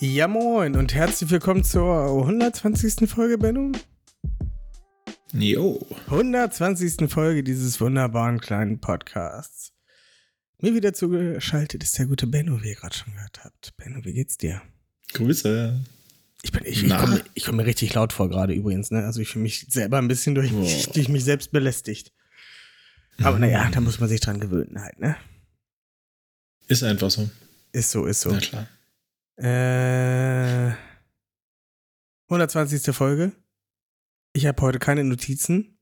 Ja, 0.00 0.26
moin 0.26 0.76
und 0.76 0.92
herzlich 0.92 1.30
willkommen 1.30 1.62
zur 1.62 2.08
120. 2.22 3.08
Folge, 3.08 3.38
Benno. 3.38 3.70
Jo. 5.32 5.86
120. 6.06 7.08
Folge 7.08 7.44
dieses 7.44 7.80
wunderbaren 7.80 8.40
kleinen 8.40 8.80
Podcasts. 8.80 9.72
Mir 10.60 10.74
wieder 10.74 10.94
zugeschaltet 10.94 11.84
ist 11.84 11.96
der 11.96 12.06
gute 12.06 12.26
Benno, 12.26 12.60
wie 12.62 12.70
ihr 12.70 12.74
gerade 12.74 12.96
schon 12.96 13.14
gehört 13.14 13.44
habt. 13.44 13.76
Benno, 13.76 14.04
wie 14.04 14.14
geht's 14.14 14.36
dir? 14.36 14.62
Grüße. 15.12 15.80
Ich, 16.42 16.50
bin, 16.50 16.64
ich, 16.64 16.82
ich 16.82 16.90
komme 16.90 17.22
komm 17.44 17.56
mir 17.56 17.66
richtig 17.66 17.94
laut 17.94 18.12
vor 18.12 18.28
gerade 18.28 18.52
übrigens. 18.52 18.90
Ne? 18.90 19.04
Also 19.04 19.20
ich 19.20 19.28
fühle 19.28 19.44
mich 19.44 19.66
selber 19.68 19.98
ein 19.98 20.08
bisschen 20.08 20.34
durch, 20.34 20.50
durch 20.92 21.08
mich 21.08 21.24
selbst 21.24 21.52
belästigt. 21.52 22.12
Aber 23.22 23.38
naja, 23.38 23.70
da 23.70 23.80
muss 23.80 24.00
man 24.00 24.08
sich 24.08 24.20
dran 24.20 24.40
gewöhnen 24.40 24.82
halt, 24.82 24.98
ne? 24.98 25.16
Ist 26.66 26.82
einfach 26.82 27.10
so. 27.10 27.30
Ist 27.70 27.92
so, 27.92 28.06
ist 28.06 28.22
so. 28.22 28.32
Na 28.32 28.38
klar. 28.40 28.68
Äh, 29.36 30.72
120. 32.28 32.94
Folge. 32.94 33.32
Ich 34.32 34.46
habe 34.46 34.62
heute 34.62 34.78
keine 34.78 35.02
Notizen, 35.02 35.76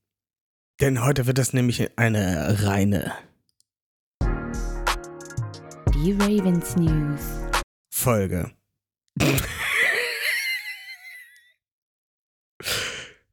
denn 0.81 1.05
heute 1.05 1.27
wird 1.27 1.37
das 1.39 1.53
nämlich 1.53 1.99
eine 1.99 2.63
reine 2.63 3.13
Die 5.95 6.13
Ravens 6.13 6.77
News. 6.77 7.21
Folge. 7.91 8.51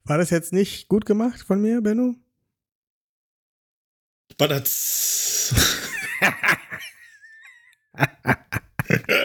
War 0.03 0.17
das 0.17 0.31
jetzt 0.31 0.51
nicht 0.51 0.89
gut 0.89 1.05
gemacht 1.05 1.39
von 1.41 1.61
mir, 1.61 1.81
Benno? 1.81 2.15
Badatz. 4.37 5.55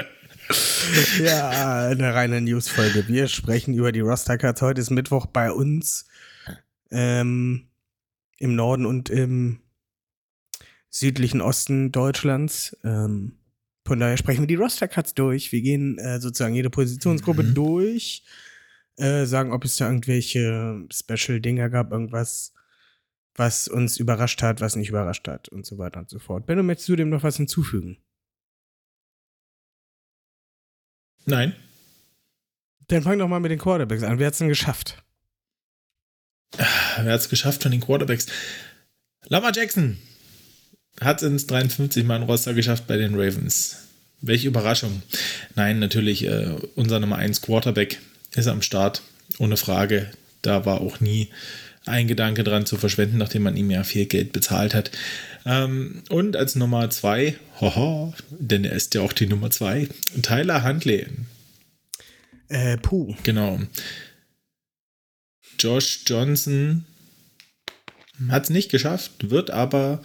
Ja, 1.22 1.86
eine 1.88 2.14
reine 2.14 2.40
News-Folge. 2.40 3.08
Wir 3.08 3.28
sprechen 3.28 3.74
über 3.74 3.92
die 3.92 4.00
Roster-Cuts. 4.00 4.62
Heute 4.62 4.80
ist 4.80 4.90
Mittwoch 4.90 5.26
bei 5.26 5.50
uns 5.50 6.06
ähm, 6.90 7.68
im 8.38 8.54
Norden 8.54 8.84
und 8.86 9.08
im 9.10 9.60
südlichen 10.90 11.40
Osten 11.40 11.92
Deutschlands. 11.92 12.76
Ähm, 12.84 13.38
von 13.86 13.98
daher 14.00 14.16
sprechen 14.16 14.40
wir 14.42 14.46
die 14.46 14.54
Roster-Cuts 14.54 15.14
durch. 15.14 15.52
Wir 15.52 15.62
gehen 15.62 15.98
äh, 15.98 16.20
sozusagen 16.20 16.54
jede 16.54 16.70
Positionsgruppe 16.70 17.42
Mhm. 17.42 17.54
durch, 17.54 18.24
äh, 18.96 19.24
sagen, 19.24 19.52
ob 19.52 19.64
es 19.64 19.76
da 19.76 19.86
irgendwelche 19.86 20.86
Special-Dinger 20.92 21.70
gab, 21.70 21.90
irgendwas, 21.92 22.52
was 23.34 23.66
uns 23.68 23.96
überrascht 23.96 24.42
hat, 24.42 24.60
was 24.60 24.76
nicht 24.76 24.90
überrascht 24.90 25.26
hat 25.26 25.48
und 25.48 25.66
so 25.66 25.78
weiter 25.78 26.00
und 26.00 26.10
so 26.10 26.18
fort. 26.18 26.46
Benno, 26.46 26.62
möchtest 26.62 26.88
du 26.88 26.96
dem 26.96 27.08
noch 27.08 27.22
was 27.22 27.36
hinzufügen? 27.36 27.98
Nein. 31.26 31.54
Dann 32.88 33.02
fang 33.02 33.18
doch 33.18 33.28
mal 33.28 33.40
mit 33.40 33.50
den 33.50 33.58
Quarterbacks 33.58 34.02
an. 34.02 34.18
Wer 34.18 34.26
hat's 34.26 34.38
denn 34.38 34.48
geschafft? 34.48 35.02
Wer 36.56 37.12
hat 37.12 37.20
es 37.20 37.28
geschafft 37.28 37.62
von 37.62 37.72
den 37.72 37.80
Quarterbacks? 37.80 38.26
Lamar 39.28 39.52
Jackson 39.54 39.98
hat 41.00 41.22
es 41.22 41.28
ins 41.28 41.48
53-Mann-Roster 41.48 42.54
geschafft 42.54 42.86
bei 42.86 42.96
den 42.96 43.14
Ravens. 43.14 43.88
Welche 44.20 44.48
Überraschung. 44.48 45.02
Nein, 45.54 45.78
natürlich, 45.78 46.24
äh, 46.24 46.54
unser 46.76 47.00
Nummer 47.00 47.16
1 47.16 47.42
Quarterback 47.42 48.00
ist 48.34 48.46
am 48.46 48.62
Start. 48.62 49.02
Ohne 49.38 49.56
Frage. 49.56 50.10
Da 50.42 50.66
war 50.66 50.80
auch 50.80 51.00
nie 51.00 51.30
ein 51.86 52.08
Gedanke 52.08 52.44
dran 52.44 52.66
zu 52.66 52.76
verschwenden, 52.76 53.18
nachdem 53.18 53.42
man 53.42 53.56
ihm 53.56 53.70
ja 53.70 53.84
viel 53.84 54.06
Geld 54.06 54.32
bezahlt 54.32 54.74
hat. 54.74 54.90
Ähm, 55.44 56.02
und 56.08 56.36
als 56.36 56.56
Nummer 56.56 56.88
2, 56.88 57.36
hoho, 57.60 58.14
denn 58.30 58.64
er 58.64 58.72
ist 58.72 58.94
ja 58.94 59.02
auch 59.02 59.12
die 59.12 59.26
Nummer 59.26 59.50
2, 59.50 59.88
Tyler 60.22 60.64
Huntley. 60.64 61.06
Äh, 62.48 62.78
puh. 62.78 63.14
Genau. 63.22 63.60
Josh 65.58 66.00
Johnson 66.06 66.84
hat 68.28 68.44
es 68.44 68.50
nicht 68.50 68.70
geschafft, 68.70 69.30
wird 69.30 69.50
aber 69.50 70.02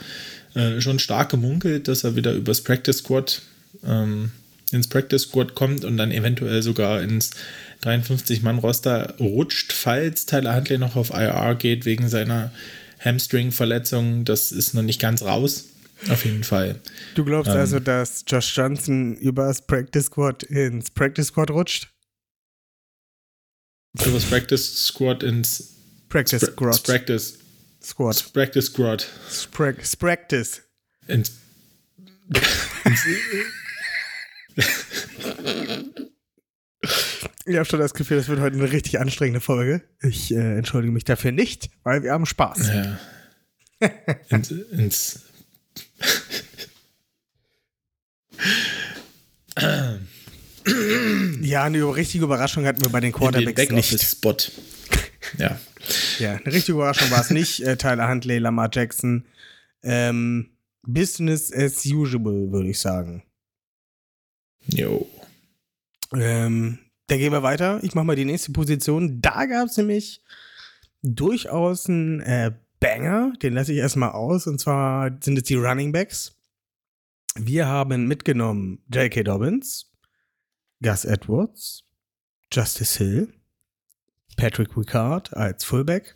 äh, 0.56 0.82
schon 0.82 1.00
stark 1.00 1.30
gemunkelt, 1.30 1.88
dass 1.88 2.04
er 2.04 2.16
wieder 2.16 2.34
übers 2.34 2.62
Practice 2.62 3.00
Squad 3.00 3.42
ähm, 3.86 4.32
ins 4.72 4.88
Practice 4.88 5.24
Squad 5.24 5.56
kommt 5.56 5.84
und 5.86 5.98
dann 5.98 6.12
eventuell 6.12 6.62
sogar 6.62 7.02
ins 7.02 7.32
53-Mann-Roster 7.84 9.16
rutscht, 9.20 9.72
falls 9.74 10.26
Tyler 10.26 10.56
Huntley 10.56 10.78
noch 10.78 10.96
auf 10.96 11.12
IR 11.12 11.56
geht 11.56 11.86
wegen 11.86 12.10
seiner 12.10 12.52
Hamstring-Verletzung. 13.00 14.26
Das 14.26 14.52
ist 14.52 14.74
noch 14.74 14.82
nicht 14.82 15.00
ganz 15.00 15.22
raus. 15.22 15.66
Auf 16.10 16.24
jeden 16.26 16.44
Fall. 16.44 16.80
Du 17.16 17.26
glaubst 17.26 17.52
Ähm. 17.52 17.58
also, 17.58 17.80
dass 17.80 18.24
Josh 18.28 18.56
Johnson 18.56 19.16
übers 19.18 19.62
Practice 19.66 20.06
Squad 20.06 20.44
ins 20.44 20.92
Practice 20.92 21.28
Squad 21.28 21.52
rutscht? 21.52 21.90
Übers 24.06 24.24
Practice 24.26 24.86
Squad 24.88 25.24
ins 25.24 25.76
Practice 26.10 26.44
Spra- 26.44 26.74
Squad. 26.74 26.84
Practice, 26.84 27.40
Squad. 27.84 28.34
Practice 28.34 28.66
Squad. 28.68 29.08
Practice. 30.00 30.62
Ins 31.08 31.32
Ich 37.46 37.56
habe 37.56 37.66
schon 37.66 37.80
das 37.80 37.94
Gefühl, 37.94 38.18
das 38.18 38.28
wird 38.28 38.40
heute 38.40 38.56
eine 38.56 38.72
richtig 38.72 39.00
anstrengende 39.00 39.42
Folge. 39.42 39.82
Ich 40.02 40.34
äh, 40.34 40.58
entschuldige 40.58 40.94
mich 40.94 41.04
dafür 41.04 41.32
nicht, 41.32 41.70
weil 41.84 42.04
wir 42.04 42.14
haben 42.14 42.26
Spaß. 42.26 42.70
Ja. 42.70 43.00
ins, 44.30 44.52
ins 44.52 45.20
Ja, 51.42 51.64
eine 51.64 51.96
richtige 51.96 52.24
Überraschung 52.24 52.66
hatten 52.66 52.82
wir 52.82 52.90
bei 52.90 53.00
den 53.00 53.08
in 53.08 53.12
den 53.14 53.20
Quarterbacks 53.20 53.58
nicht. 53.58 53.70
Backoffice-Spot. 53.70 54.38
Ja. 55.38 55.60
Ja, 56.18 56.36
eine 56.36 56.54
richtige 56.54 56.74
Überraschung 56.74 57.12
war 57.12 57.22
es 57.22 57.30
nicht. 57.30 57.62
Äh, 57.62 57.78
Tyler 57.78 58.10
Huntley, 58.10 58.40
Lamar 58.40 58.70
Jackson. 58.72 59.26
Ähm, 59.84 60.50
Business 60.82 61.54
as 61.54 61.86
usual, 61.86 62.52
würde 62.52 62.70
ich 62.70 62.80
sagen. 62.80 63.24
Jo. 64.66 65.08
Ähm, 66.14 66.80
dann 67.08 67.18
gehen 67.18 67.32
wir 67.32 67.44
weiter. 67.44 67.80
Ich 67.84 67.96
mache 67.96 68.06
mal 68.06 68.16
die 68.16 68.26
nächste 68.26 68.52
Position. 68.52 69.22
Da 69.22 69.46
gab 69.46 69.68
es 69.68 69.78
nämlich 69.78 70.24
durchaus 71.02 71.88
einen 71.88 72.22
äh, 72.22 72.52
Banger. 72.80 73.34
Den 73.42 73.54
lasse 73.54 73.74
ich 73.74 73.80
erstmal 73.80 74.12
aus. 74.12 74.48
Und 74.48 74.60
zwar 74.60 75.12
sind 75.22 75.38
es 75.38 75.44
die 75.44 75.56
Running 75.56 75.92
Backs. 75.92 76.36
Wir 77.36 77.68
haben 77.68 78.08
mitgenommen 78.08 78.84
J.K. 78.94 79.24
Dobbins, 79.24 79.92
Gus 80.82 81.06
Edwards, 81.06 81.84
Justice 82.52 82.98
Hill, 82.98 83.34
Patrick 84.36 84.76
Ricard 84.76 85.34
als 85.36 85.64
Fullback. 85.64 86.16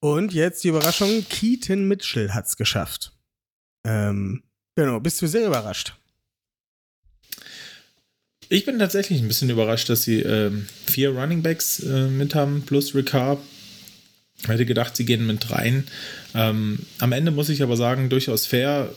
Und 0.00 0.32
jetzt 0.32 0.64
die 0.64 0.68
Überraschung, 0.68 1.24
Keaton 1.28 1.86
Mitchell 1.86 2.32
hat 2.32 2.46
es 2.46 2.56
geschafft. 2.56 3.16
Ähm, 3.84 4.42
genau, 4.74 4.98
bist 5.00 5.22
du 5.22 5.26
sehr 5.26 5.46
überrascht? 5.46 5.96
Ich 8.52 8.66
bin 8.66 8.78
tatsächlich 8.78 9.22
ein 9.22 9.28
bisschen 9.28 9.48
überrascht, 9.48 9.88
dass 9.88 10.02
sie 10.02 10.20
ähm, 10.20 10.66
vier 10.84 11.08
Running 11.08 11.40
Backs 11.40 11.80
äh, 11.80 12.08
mit 12.08 12.34
haben, 12.34 12.64
plus 12.66 12.94
Ricard. 12.94 13.38
Hätte 14.46 14.66
gedacht, 14.66 14.94
sie 14.94 15.06
gehen 15.06 15.26
mit 15.26 15.50
rein. 15.50 15.84
Ähm, 16.34 16.80
am 16.98 17.12
Ende 17.12 17.30
muss 17.30 17.48
ich 17.48 17.62
aber 17.62 17.78
sagen, 17.78 18.10
durchaus 18.10 18.44
fair. 18.44 18.92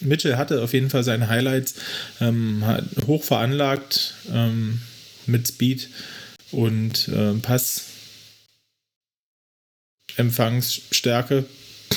Mitchell 0.00 0.36
hatte 0.36 0.62
auf 0.62 0.72
jeden 0.72 0.88
Fall 0.88 1.04
seine 1.04 1.28
Highlights, 1.28 1.74
ähm, 2.22 2.64
hat 2.64 2.86
hoch 3.06 3.22
veranlagt 3.22 4.14
ähm, 4.32 4.80
mit 5.26 5.48
Speed 5.48 5.90
und 6.50 7.10
ähm, 7.14 7.42
Pass. 7.42 7.82
Empfangsstärke, 10.16 11.44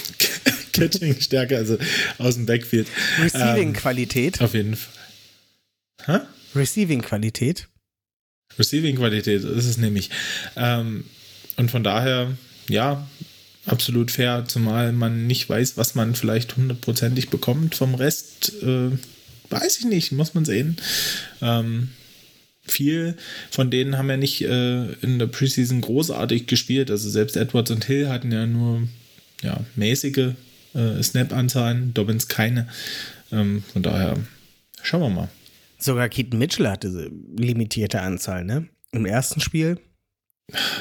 Catching-Stärke, 0.74 1.56
also 1.56 1.78
aus 2.18 2.36
dem 2.36 2.46
Backfield. 2.46 2.90
Receiving-Qualität. 3.22 4.42
Auf 4.42 4.54
jeden 4.54 4.76
Fall. 4.76 4.94
Hä? 6.06 6.20
Receiving-Qualität. 6.56 7.68
Receiving-Qualität 8.58 9.44
ist 9.44 9.66
es 9.66 9.78
nämlich. 9.78 10.10
Ähm, 10.56 11.06
und 11.58 11.72
von 11.72 11.84
daher, 11.84 12.38
ja, 12.70 13.08
absolut 13.66 14.12
fair, 14.12 14.46
zumal 14.48 14.92
man 14.94 15.28
nicht 15.28 15.50
weiß, 15.50 15.78
was 15.78 15.96
man 15.96 16.16
vielleicht 16.16 16.56
hundertprozentig 16.56 17.30
bekommt 17.30 17.76
vom 17.76 17.96
Rest. 17.96 18.54
Äh, 18.64 18.92
weiß 19.50 19.80
ich 19.80 19.86
nicht, 19.86 20.12
muss 20.12 20.34
man 20.34 20.46
sehen. 20.46 20.78
Ähm, 21.42 21.90
viel 22.64 23.16
von 23.50 23.72
denen 23.72 23.98
haben 23.98 24.10
ja 24.10 24.18
nicht 24.18 24.42
äh, 24.42 24.92
in 25.02 25.20
der 25.20 25.28
Preseason 25.28 25.82
großartig 25.82 26.48
gespielt. 26.48 26.92
Also 26.92 27.10
selbst 27.10 27.36
Edwards 27.38 27.72
und 27.72 27.86
Hill 27.86 28.10
hatten 28.10 28.32
ja 28.32 28.46
nur 28.46 28.88
ja, 29.42 29.60
mäßige 29.76 30.34
äh, 30.74 31.02
Snap-Anzahlen, 31.02 31.94
Dobbins 31.94 32.28
keine. 32.28 32.68
Ähm, 33.32 33.64
von 33.72 33.84
daher 33.84 34.18
schauen 34.82 35.02
wir 35.02 35.10
mal. 35.10 35.30
Sogar 35.78 36.10
Keaton 36.10 36.40
Mitchell 36.40 36.68
hatte 36.70 36.92
so 36.92 37.02
limitierte 37.38 38.02
Anzahl, 38.02 38.44
ne? 38.44 38.68
Im 38.92 39.06
ersten 39.06 39.40
Spiel 39.42 39.80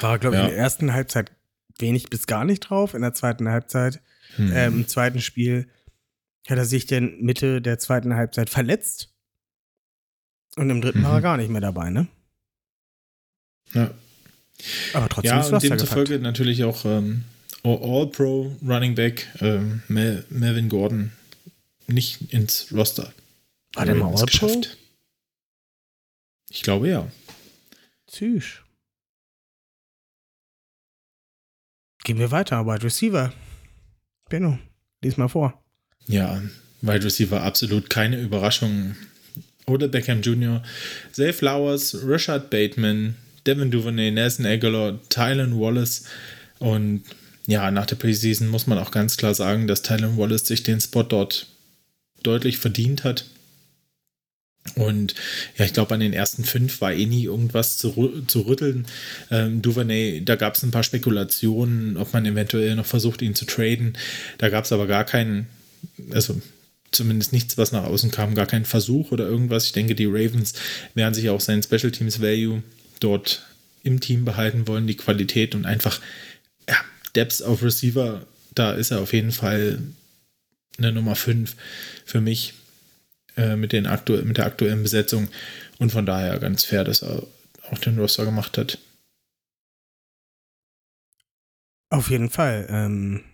war, 0.01 0.19
glaube 0.19 0.37
ich, 0.37 0.43
Ja. 0.43 0.49
in 0.49 0.55
der 0.55 0.59
ersten 0.63 0.93
Halbzeit 0.95 1.33
wenig 1.79 2.09
bis 2.09 2.27
gar 2.27 2.45
nicht 2.45 2.61
drauf. 2.61 2.95
In 2.95 3.03
der 3.03 3.13
zweiten 3.13 3.49
Halbzeit, 3.49 4.01
Hm. 4.37 4.53
ähm, 4.55 4.75
im 4.81 4.89
zweiten 4.89 5.21
Spiel 5.21 5.69
hat 6.49 6.57
er 6.59 6.65
sich 6.65 6.87
dann 6.87 7.21
Mitte 7.21 7.61
der 7.61 7.79
zweiten 7.79 8.15
Halbzeit 8.15 8.49
verletzt. 8.51 9.13
Und 10.57 10.71
im 10.71 10.81
dritten 10.81 11.03
war 11.03 11.13
er 11.15 11.19
Mhm. 11.19 11.23
gar 11.23 11.37
nicht 11.37 11.51
mehr 11.51 11.61
dabei, 11.61 11.91
ne? 11.91 12.07
ja. 13.75 13.91
Aber 14.95 15.09
trotzdem 15.11 15.29
Ja, 15.35 15.41
ist 15.41 15.49
und 15.49 15.55
Roster 15.55 15.69
demzufolge 15.69 16.05
gefragt. 16.15 16.23
natürlich 16.23 16.65
auch 16.65 16.85
ähm, 16.87 17.25
All-Pro 17.63 18.57
Running 18.67 18.95
Back 18.95 19.27
ähm, 19.41 19.83
Mel 19.89 20.25
Melvin 20.31 20.69
Gordon 20.71 21.13
nicht 21.89 22.33
ins 22.33 22.73
Roster. 22.73 23.13
War 23.75 23.85
der 23.85 23.97
mal 23.97 24.05
Ravens 24.15 24.21
All-Pro? 24.23 24.63
Ich 26.51 26.63
glaube 26.63 26.89
ja. 26.89 27.11
Tschüss. 28.11 28.63
Gehen 32.05 32.19
wir 32.19 32.31
weiter. 32.31 32.67
Wide 32.67 32.85
Receiver. 32.85 33.33
Benno, 34.29 34.59
lies 35.03 35.17
mal 35.17 35.29
vor. 35.29 35.61
Ja, 36.07 36.41
Wide 36.83 37.05
Receiver 37.05 37.43
absolut 37.43 37.91
keine 37.91 38.21
Überraschung. 38.21 38.95
Oder 39.67 39.89
Beckham 39.89 40.23
Jr., 40.23 40.63
Zay 41.11 41.33
Flowers, 41.33 41.99
Rashad 42.05 42.51
Bateman, 42.51 43.17
Devin 43.47 43.73
Duvernay, 43.73 44.13
Nelson 44.13 44.47
Aguilar, 44.47 45.01
Tylen 45.09 45.59
Wallace 45.59 46.05
und 46.61 47.03
ja, 47.47 47.71
nach 47.71 47.87
der 47.87 47.97
Preseason 47.97 48.49
muss 48.49 48.67
man 48.67 48.79
auch 48.79 48.91
ganz 48.91 49.17
klar 49.17 49.35
sagen, 49.35 49.67
dass 49.67 49.83
Tylen 49.83 50.17
Wallace 50.17 50.47
sich 50.47 50.63
den 50.63 50.81
Spot 50.81 51.03
dort 51.03 51.49
deutlich 52.23 52.59
verdient 52.59 53.05
hat. 53.05 53.25
Und 54.75 55.15
ja, 55.57 55.65
ich 55.65 55.73
glaube, 55.73 55.95
an 55.95 56.01
den 56.01 56.13
ersten 56.13 56.45
fünf 56.45 56.81
war 56.81 56.93
eh 56.93 57.07
nie 57.07 57.25
irgendwas 57.25 57.79
zu, 57.79 58.25
zu 58.27 58.41
rütteln. 58.43 58.87
Ähm, 59.31 59.63
Duvernay, 59.63 60.23
da 60.25 60.37
gab 60.37 60.55
es 60.55 60.63
ein 60.63 60.71
paar 60.71 60.83
Spekulationen, 60.83 61.97
ob 61.97 62.13
man 62.13 62.27
eventuell 62.27 62.75
noch 62.75 62.87
versucht, 62.87 63.23
ihn 63.23 63.35
zu 63.35 63.45
traden. 63.45 63.97
Da 64.39 64.49
gab 64.49 64.65
es 64.65 64.73
aber 64.73 64.87
gar 64.87 65.05
keinen, 65.05 65.47
also 66.11 66.41
zumindest 66.91 67.33
nichts, 67.33 67.59
was 67.59 67.73
nach 67.73 67.85
außen 67.85 68.11
kam, 68.11 68.35
gar 68.35 68.47
keinen 68.47 68.65
Versuch 68.65 69.13
oder 69.13 69.27
irgendwas. 69.27 69.67
Ich 69.67 69.73
denke, 69.73 69.95
die 69.95 70.07
Ravens 70.07 70.55
werden 70.95 71.15
sich 71.15 71.31
auch 71.31 71.41
seinen 71.41 71.63
Special 71.63 71.91
Teams 71.91 72.21
Value 72.21 72.63
dort 73.01 73.47
im 73.83 74.01
Team 74.01 74.25
behalten 74.25 74.67
wollen, 74.67 74.87
die 74.87 74.97
Qualität 74.97 75.55
und 75.55 75.65
einfach 75.65 76.01
ja, 76.69 76.77
Depth 77.15 77.43
auf 77.43 77.63
Receiver, 77.63 78.27
da 78.55 78.73
ist 78.73 78.91
er 78.91 79.01
auf 79.01 79.13
jeden 79.13 79.33
Fall 79.33 79.79
eine 80.79 80.93
Nummer 80.93 81.15
5 81.15 81.55
für 82.05 82.21
mich 82.21 82.55
äh, 83.37 83.57
mit, 83.57 83.73
den 83.73 83.87
aktu 83.87 84.17
mit 84.25 84.39
der 84.39 84.47
aktuellen 84.47 84.83
Besetzung 84.83 85.29
und 85.79 85.93
von 85.93 86.07
daher 86.07 86.39
ganz 86.39 86.65
fair, 86.65 86.85
dass 86.85 87.03
er 87.03 87.23
auch 87.71 87.79
den 87.79 87.99
Roster 87.99 88.25
gemacht 88.25 88.59
hat. 88.59 88.79
Auf 91.91 92.11
jeden 92.11 92.31
Fall. 92.31 92.67
Ähm, 92.69 93.25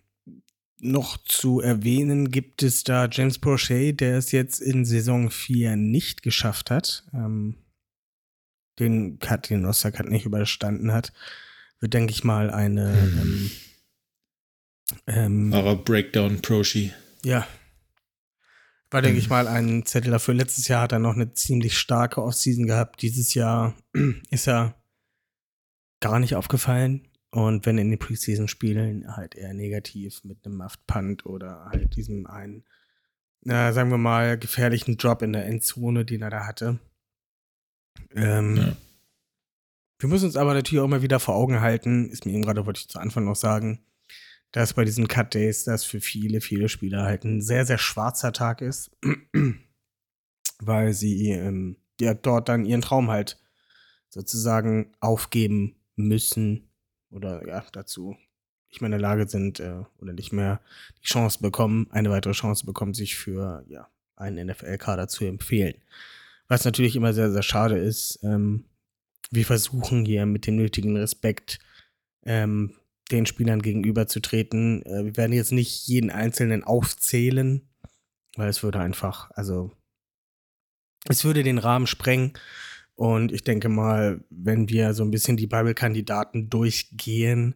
noch 0.78 1.16
zu 1.24 1.60
erwähnen 1.60 2.30
gibt 2.30 2.62
es 2.62 2.82
da 2.84 3.08
James 3.10 3.38
Prochet, 3.38 4.00
der 4.00 4.18
es 4.18 4.32
jetzt 4.32 4.60
in 4.60 4.84
Saison 4.84 5.30
4 5.30 5.76
nicht 5.76 6.22
geschafft 6.22 6.70
hat. 6.70 7.04
Ähm, 7.14 7.56
den 8.78 9.18
Cut, 9.18 9.50
den 9.50 9.64
Roster 9.64 9.92
Cut 9.92 10.08
nicht 10.10 10.26
überstanden 10.26 10.92
hat. 10.92 11.12
Wird, 11.78 11.94
denke 11.94 12.12
ich 12.12 12.24
mal, 12.24 12.50
eine 12.50 12.92
Hm. 12.94 13.50
ähm, 15.06 15.52
ähm, 15.52 15.84
Breakdown 15.84 16.42
Proshi. 16.42 16.92
Ja. 17.24 17.46
War, 18.92 19.02
denke 19.02 19.18
ich 19.18 19.30
mal, 19.30 19.48
ein 19.48 19.86
Zettel 19.86 20.10
dafür. 20.10 20.34
Letztes 20.34 20.68
Jahr 20.68 20.82
hat 20.82 20.92
er 20.92 20.98
noch 20.98 21.14
eine 21.14 21.32
ziemlich 21.32 21.78
starke 21.78 22.22
Offseason 22.22 22.66
gehabt. 22.66 23.00
Dieses 23.02 23.34
Jahr 23.34 23.74
ist 24.30 24.46
er 24.46 24.74
gar 26.00 26.18
nicht 26.18 26.34
aufgefallen. 26.34 27.08
Und 27.30 27.64
wenn 27.64 27.78
in 27.78 27.88
den 27.88 27.98
Preseason-Spielen 27.98 29.16
halt 29.16 29.34
eher 29.34 29.54
negativ 29.54 30.22
mit 30.24 30.44
einem 30.44 30.58
Muffed-Punt 30.58 31.24
oder 31.24 31.64
halt 31.64 31.96
diesem 31.96 32.26
einen, 32.26 32.64
na, 33.40 33.72
sagen 33.72 33.90
wir 33.90 33.96
mal, 33.98 34.36
gefährlichen 34.38 34.98
Drop 34.98 35.22
in 35.22 35.32
der 35.32 35.46
Endzone, 35.46 36.04
den 36.04 36.20
er 36.20 36.30
da 36.30 36.46
hatte. 36.46 36.78
Ähm, 38.14 38.56
Ja. 38.56 38.76
Wir 39.98 40.08
müssen 40.08 40.26
uns 40.26 40.36
aber 40.36 40.52
natürlich 40.52 40.82
auch 40.82 40.88
mal 40.88 41.02
wieder 41.02 41.20
vor 41.20 41.36
Augen 41.36 41.60
halten, 41.60 42.10
ist 42.10 42.26
mir 42.26 42.32
eben 42.32 42.42
gerade, 42.42 42.66
wollte 42.66 42.80
ich 42.80 42.88
zu 42.88 42.98
Anfang 42.98 43.24
noch 43.24 43.36
sagen, 43.36 43.84
dass 44.52 44.74
bei 44.74 44.84
diesen 44.84 45.08
Cut 45.08 45.34
Days 45.34 45.64
das 45.64 45.84
für 45.84 46.00
viele, 46.00 46.40
viele 46.40 46.68
Spieler 46.68 47.04
halt 47.04 47.24
ein 47.24 47.40
sehr, 47.40 47.66
sehr 47.66 47.78
schwarzer 47.78 48.32
Tag 48.32 48.60
ist, 48.60 48.90
weil 50.60 50.92
sie 50.92 51.30
ähm, 51.30 51.76
ja 52.00 52.14
dort 52.14 52.48
dann 52.48 52.66
ihren 52.66 52.82
Traum 52.82 53.10
halt 53.10 53.40
sozusagen 54.10 54.92
aufgeben 55.00 55.76
müssen 55.96 56.70
oder 57.10 57.46
ja 57.46 57.64
dazu 57.72 58.16
nicht 58.68 58.80
mehr 58.80 58.86
in 58.86 58.92
der 58.92 59.00
Lage 59.00 59.28
sind 59.28 59.60
äh, 59.60 59.82
oder 59.98 60.12
nicht 60.12 60.32
mehr 60.32 60.60
die 60.98 61.06
Chance 61.06 61.40
bekommen, 61.40 61.88
eine 61.90 62.10
weitere 62.10 62.32
Chance 62.32 62.64
bekommen, 62.64 62.94
sich 62.94 63.16
für 63.16 63.64
ja 63.68 63.88
einen 64.16 64.46
NFL-Kader 64.46 65.08
zu 65.08 65.24
empfehlen. 65.24 65.74
Was 66.48 66.64
natürlich 66.64 66.96
immer 66.96 67.12
sehr, 67.12 67.30
sehr 67.30 67.42
schade 67.42 67.78
ist. 67.78 68.18
Ähm, 68.22 68.64
wir 69.30 69.44
versuchen 69.44 70.04
hier 70.04 70.26
mit 70.26 70.46
dem 70.46 70.56
nötigen 70.56 70.96
Respekt 70.96 71.58
ähm, 72.24 72.74
den 73.12 73.26
Spielern 73.26 73.62
gegenüberzutreten. 73.62 74.84
Äh, 74.84 75.04
wir 75.04 75.16
werden 75.16 75.32
jetzt 75.32 75.52
nicht 75.52 75.86
jeden 75.86 76.10
einzelnen 76.10 76.64
aufzählen, 76.64 77.68
weil 78.36 78.48
es 78.48 78.62
würde 78.62 78.80
einfach, 78.80 79.30
also 79.32 79.72
es 81.08 81.24
würde 81.24 81.42
den 81.42 81.58
Rahmen 81.58 81.86
sprengen. 81.86 82.32
Und 82.94 83.32
ich 83.32 83.42
denke 83.42 83.68
mal, 83.68 84.24
wenn 84.30 84.68
wir 84.68 84.94
so 84.94 85.02
ein 85.02 85.10
bisschen 85.10 85.36
die 85.36 85.46
Bible-Kandidaten 85.46 86.50
durchgehen, 86.50 87.54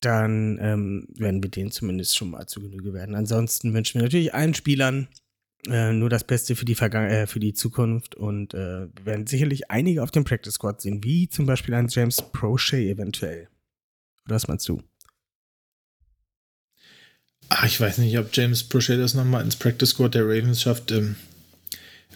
dann 0.00 0.58
ähm, 0.60 1.08
werden 1.14 1.42
wir 1.42 1.50
denen 1.50 1.70
zumindest 1.70 2.16
schon 2.16 2.30
mal 2.30 2.46
zu 2.46 2.60
Genüge 2.60 2.92
werden. 2.92 3.14
Ansonsten 3.14 3.72
wünschen 3.74 3.94
wir 3.94 4.02
natürlich 4.02 4.34
allen 4.34 4.54
Spielern 4.54 5.08
äh, 5.68 5.92
nur 5.92 6.10
das 6.10 6.24
Beste 6.24 6.56
für 6.56 6.64
die, 6.64 6.74
Vergangen 6.74 7.10
äh, 7.10 7.26
für 7.26 7.40
die 7.40 7.52
Zukunft 7.52 8.14
und 8.14 8.54
äh, 8.54 8.88
werden 9.04 9.26
sicherlich 9.26 9.70
einige 9.70 10.02
auf 10.02 10.10
dem 10.10 10.24
Practice 10.24 10.54
Squad 10.54 10.80
sehen, 10.80 11.04
wie 11.04 11.28
zum 11.28 11.46
Beispiel 11.46 11.74
ein 11.74 11.88
James 11.88 12.20
Prochet 12.32 12.88
eventuell. 12.88 13.48
Oder 14.26 14.36
was 14.36 14.48
meinst 14.48 14.68
du? 14.68 14.82
Ach, 17.48 17.64
ich 17.64 17.80
weiß 17.80 17.98
nicht, 17.98 18.16
ob 18.18 18.34
James 18.34 18.62
Prochet 18.62 18.98
das 18.98 19.14
nochmal 19.14 19.44
ins 19.44 19.56
Practice 19.56 19.90
Squad 19.90 20.14
der 20.14 20.24
Ravens 20.24 20.62
schafft. 20.62 20.90
Ähm, 20.90 21.16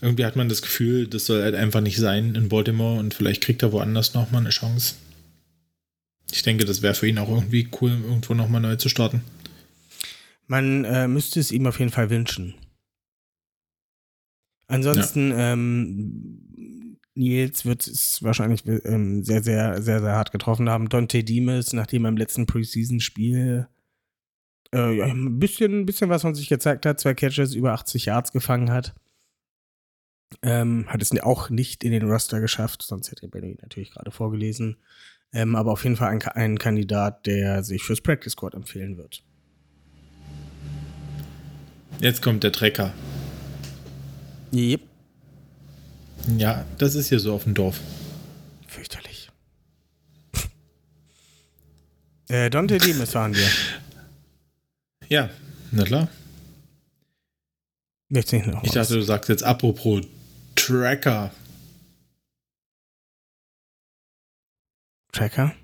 irgendwie 0.01 0.25
hat 0.25 0.37
man 0.37 0.49
das 0.49 0.63
Gefühl, 0.63 1.07
das 1.07 1.27
soll 1.27 1.43
halt 1.43 1.55
einfach 1.55 1.81
nicht 1.81 1.99
sein 1.99 2.35
in 2.35 2.49
Baltimore 2.49 2.99
und 2.99 3.15
vielleicht 3.15 3.43
kriegt 3.43 3.63
er 3.63 3.73
woanders 3.73 4.15
nochmal 4.15 4.41
eine 4.41 4.51
Chance. 4.51 4.95
Ich 6.33 6.43
denke, 6.43 6.65
das 6.65 6.83
wäre 6.83 6.95
für 6.95 7.07
ihn 7.09 7.19
auch 7.19 7.29
irgendwie 7.29 7.69
cool, 7.81 7.91
irgendwo 7.91 8.35
nochmal 8.35 8.61
neu 8.61 8.77
zu 8.77 8.89
starten. 8.89 9.23
Man 10.47 10.85
äh, 10.85 11.09
müsste 11.09 11.41
es 11.41 11.53
ihm 11.53 11.67
auf 11.67 11.79
jeden 11.79 11.91
Fall 11.91 12.11
wünschen. 12.11 12.55
Ansonsten, 14.69 15.33
ähm, 15.35 16.46
Nils 17.17 17.65
wird 17.65 17.87
es 17.87 18.23
wahrscheinlich 18.23 18.67
ähm, 18.67 19.25
sehr, 19.25 19.43
sehr, 19.43 19.83
sehr, 19.83 20.01
sehr 20.01 20.13
hart 20.13 20.33
getroffen 20.33 20.69
haben. 20.69 20.89
Dante 20.89 21.25
Dimes, 21.25 21.73
nachdem 21.73 22.05
er 22.05 22.11
im 22.11 22.17
letzten 22.17 22.47
Preseason-Spiel 22.47 23.69
äh, 24.75 24.99
ja, 24.99 25.07
ein 25.07 25.39
bisschen, 25.39 25.81
ein 25.81 25.87
bisschen 25.87 26.11
was 26.11 26.23
von 26.23 26.35
sich 26.35 26.49
gezeigt 26.49 26.87
hat, 26.87 27.01
zwei 27.01 27.15
Catches, 27.15 27.55
über 27.55 27.73
80 27.73 28.07
Yards 28.07 28.33
gefangen 28.33 28.71
hat, 28.71 28.95
ähm, 30.43 30.87
hat 30.89 31.03
es 31.03 31.19
auch 31.21 31.51
nicht 31.51 31.85
in 31.85 31.93
den 31.93 32.09
Roster 32.09 32.41
geschafft, 32.41 32.83
sonst 32.83 33.11
hätte 33.11 33.29
Benny 33.29 33.57
natürlich 33.61 33.93
gerade 33.93 34.11
vorgelesen. 34.11 34.77
Ähm, 35.33 35.57
aber 35.57 35.73
auf 35.73 35.85
jeden 35.85 35.97
Fall 35.97 36.11
ein, 36.11 36.23
ein 36.23 36.59
Kandidat, 36.59 37.27
der 37.27 37.63
sich 37.63 37.83
fürs 37.83 38.01
Practice 38.01 38.33
Squad 38.33 38.55
empfehlen 38.55 38.97
wird. 38.97 39.23
Jetzt 42.01 42.23
kommt 42.23 42.45
der 42.45 42.53
Trecker. 42.53 42.93
Yep. 44.53 44.83
Ja, 46.37 46.65
das 46.79 46.95
ist 46.95 47.09
hier 47.09 47.21
so 47.21 47.35
auf 47.35 47.45
dem 47.45 47.55
Dorf. 47.55 47.81
Fürchterlich. 48.67 49.31
äh, 52.29 52.51
Dante 52.51 52.79
Dimes 52.79 53.15
waren 53.15 53.35
wir. 53.35 53.49
Ja, 55.09 55.31
na 55.71 55.85
klar. 55.85 56.09
Nicht 58.09 58.33
noch 58.33 58.63
Ich 58.65 58.73
dachte, 58.73 58.95
du 58.95 59.03
sagst 59.03 59.29
jetzt 59.29 59.43
apropos 59.43 60.05
Tracker. 60.55 61.33
Tracker? 65.13 65.55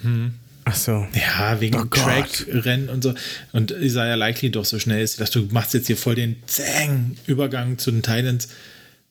Hm. 0.00 0.34
Ach 0.64 0.74
so. 0.74 1.06
Ja, 1.14 1.60
wegen 1.60 1.76
Oh. 1.76 1.84
Track-Rennen 1.84 2.88
und 2.88 3.02
so. 3.02 3.14
Und 3.52 3.70
Isaiah 3.70 4.16
Likely 4.16 4.50
doch 4.50 4.64
so 4.64 4.78
schnell 4.78 5.02
ist. 5.02 5.14
Ich 5.14 5.18
dachte, 5.18 5.40
du 5.40 5.52
machst 5.52 5.74
jetzt 5.74 5.86
hier 5.86 5.96
voll 5.96 6.14
den 6.14 6.42
Zang-Übergang 6.46 7.78
zu 7.78 7.90
den 7.90 8.02
Titans. 8.02 8.48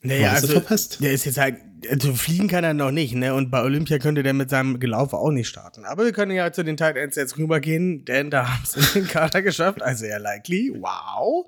Naja, 0.02 0.32
hast 0.32 0.44
du 0.44 0.48
also, 0.48 0.60
verpasst. 0.60 0.98
der 1.00 1.12
ist 1.12 1.24
jetzt 1.24 1.38
halt, 1.38 1.56
also 1.88 2.12
fliegen 2.14 2.48
kann 2.48 2.64
er 2.64 2.74
noch 2.74 2.90
nicht, 2.90 3.14
ne? 3.14 3.34
Und 3.34 3.50
bei 3.50 3.62
Olympia 3.62 3.98
könnte 3.98 4.22
der 4.22 4.32
mit 4.32 4.50
seinem 4.50 4.80
Gelaufe 4.80 5.16
auch 5.16 5.30
nicht 5.30 5.48
starten. 5.48 5.84
Aber 5.84 6.04
wir 6.04 6.12
können 6.12 6.32
ja 6.32 6.52
zu 6.52 6.64
den 6.64 6.76
Tight 6.76 6.96
Ends 6.96 7.16
jetzt 7.16 7.38
rübergehen, 7.38 8.04
denn 8.04 8.30
da 8.30 8.48
haben 8.48 8.64
sie 8.64 8.80
den 8.94 9.06
Kader 9.06 9.42
geschafft. 9.42 9.80
Also 9.80 10.06
ja, 10.06 10.18
likely. 10.18 10.72
Wow. 10.74 11.46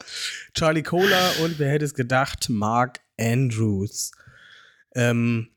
Charlie 0.54 0.82
Cola 0.82 1.30
und 1.42 1.58
wer 1.58 1.70
hätte 1.70 1.84
es 1.84 1.94
gedacht, 1.94 2.48
Mark 2.48 3.00
Andrews. 3.18 4.12
Ähm, 4.94 5.48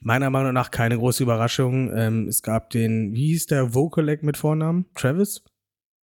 meiner 0.00 0.30
Meinung 0.30 0.52
nach 0.52 0.70
keine 0.72 0.98
große 0.98 1.22
Überraschung. 1.22 1.96
Ähm, 1.96 2.26
es 2.28 2.42
gab 2.42 2.70
den, 2.70 3.14
wie 3.14 3.28
hieß 3.28 3.46
der 3.46 3.74
Vokalek 3.74 4.22
mit 4.22 4.36
Vornamen? 4.36 4.86
Travis? 4.94 5.42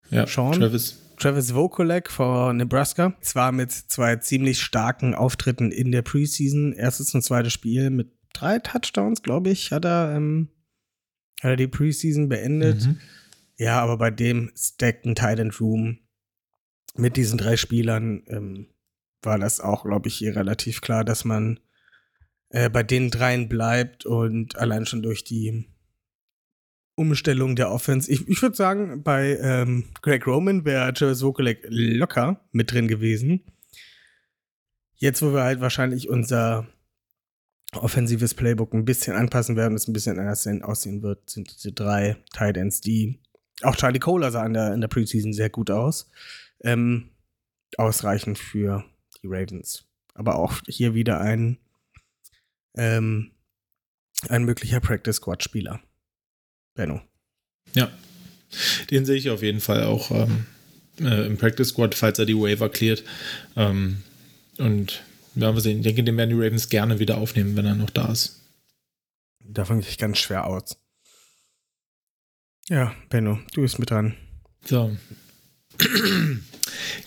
Ja, 0.09 0.25
Sean? 0.27 0.53
Travis. 0.53 0.97
Travis 1.21 1.53
Vokolek 1.53 2.09
von 2.09 2.57
Nebraska. 2.57 3.15
Zwar 3.21 3.51
mit 3.51 3.71
zwei 3.71 4.15
ziemlich 4.15 4.59
starken 4.59 5.13
Auftritten 5.13 5.71
in 5.71 5.91
der 5.91 6.01
Preseason. 6.01 6.73
Erstes 6.73 7.13
und 7.13 7.21
zweites 7.21 7.53
Spiel 7.53 7.91
mit 7.91 8.11
drei 8.33 8.57
Touchdowns, 8.57 9.21
glaube 9.21 9.51
ich, 9.51 9.71
hat 9.71 9.85
er, 9.85 10.15
ähm, 10.15 10.49
hat 11.41 11.51
er 11.51 11.55
die 11.57 11.67
Preseason 11.67 12.27
beendet. 12.27 12.87
Mhm. 12.87 12.99
Ja, 13.55 13.79
aber 13.83 13.97
bei 13.97 14.09
dem 14.09 14.51
stackten 14.57 15.13
Tight 15.13 15.37
End 15.37 15.61
Room 15.61 15.99
mit 16.95 17.17
diesen 17.17 17.37
drei 17.37 17.55
Spielern 17.55 18.23
ähm, 18.25 18.73
war 19.21 19.37
das 19.37 19.59
auch, 19.59 19.85
glaube 19.85 20.07
ich, 20.07 20.15
hier 20.15 20.35
relativ 20.35 20.81
klar, 20.81 21.05
dass 21.05 21.23
man 21.23 21.59
äh, 22.49 22.67
bei 22.67 22.81
den 22.81 23.11
dreien 23.11 23.47
bleibt 23.47 24.07
und 24.07 24.57
allein 24.57 24.87
schon 24.87 25.03
durch 25.03 25.23
die 25.23 25.70
Umstellung 27.01 27.55
der 27.55 27.71
Offense. 27.71 28.11
Ich, 28.11 28.27
ich 28.27 28.41
würde 28.41 28.55
sagen, 28.55 29.03
bei 29.03 29.37
ähm, 29.41 29.85
Greg 30.01 30.27
Roman 30.27 30.65
wäre 30.65 30.93
Travis 30.93 31.21
Vokalek 31.21 31.65
locker 31.67 32.39
mit 32.51 32.71
drin 32.71 32.87
gewesen. 32.87 33.41
Jetzt, 34.95 35.21
wo 35.21 35.33
wir 35.33 35.43
halt 35.43 35.61
wahrscheinlich 35.61 36.09
unser 36.09 36.67
offensives 37.73 38.33
Playbook 38.33 38.73
ein 38.73 38.85
bisschen 38.85 39.15
anpassen 39.15 39.55
werden 39.55 39.75
es 39.75 39.87
ein 39.87 39.93
bisschen 39.93 40.19
anders 40.19 40.47
aussehen 40.61 41.01
wird, 41.01 41.29
sind 41.29 41.51
diese 41.55 41.71
drei 41.71 42.17
Tight 42.33 42.57
Ends, 42.57 42.81
die 42.81 43.19
auch 43.63 43.75
Charlie 43.75 43.99
Kohler 43.99 44.31
sah 44.31 44.45
in 44.45 44.53
der, 44.53 44.73
in 44.73 44.81
der 44.81 44.87
Preseason 44.87 45.33
sehr 45.33 45.49
gut 45.49 45.71
aus. 45.71 46.11
Ähm, 46.63 47.09
ausreichend 47.77 48.37
für 48.37 48.83
die 49.21 49.27
Ravens. 49.27 49.85
Aber 50.13 50.35
auch 50.35 50.61
hier 50.67 50.93
wieder 50.93 51.21
ein, 51.21 51.57
ähm, 52.75 53.31
ein 54.29 54.43
möglicher 54.43 54.79
Practice 54.79 55.17
Squad 55.17 55.43
Spieler. 55.43 55.81
Benno. 56.73 57.01
Ja, 57.73 57.91
den 58.89 59.05
sehe 59.05 59.17
ich 59.17 59.29
auf 59.29 59.43
jeden 59.43 59.61
Fall 59.61 59.83
auch 59.83 60.11
ähm, 60.11 60.45
äh, 60.99 61.25
im 61.25 61.37
Practice 61.37 61.69
Squad, 61.69 61.95
falls 61.95 62.19
er 62.19 62.25
die 62.25 62.37
Waiver 62.37 62.69
cleart. 62.69 63.03
Ähm, 63.55 64.03
und 64.57 65.03
ja, 65.35 65.53
wir 65.53 65.61
sehen, 65.61 65.77
ich 65.77 65.83
denke, 65.83 66.03
den 66.03 66.17
werden 66.17 66.29
die 66.29 66.43
Ravens 66.43 66.69
gerne 66.69 66.99
wieder 66.99 67.17
aufnehmen, 67.17 67.55
wenn 67.55 67.65
er 67.65 67.75
noch 67.75 67.89
da 67.89 68.11
ist. 68.11 68.41
Davon 69.43 69.79
gehe 69.79 69.89
ich 69.89 69.97
ganz 69.97 70.17
schwer 70.17 70.47
aus. 70.47 70.77
Ja, 72.69 72.93
Benno, 73.09 73.39
du 73.53 73.61
bist 73.61 73.79
mit 73.79 73.89
dran. 73.89 74.15
So. 74.65 74.95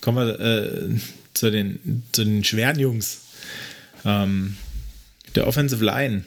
Kommen 0.00 0.26
wir 0.26 0.40
äh, 0.40 0.98
zu, 1.32 1.50
den, 1.50 2.02
zu 2.12 2.24
den 2.24 2.44
schweren 2.44 2.78
Jungs. 2.78 3.20
Ähm, 4.04 4.56
der 5.34 5.46
Offensive 5.46 5.84
Line. 5.84 6.24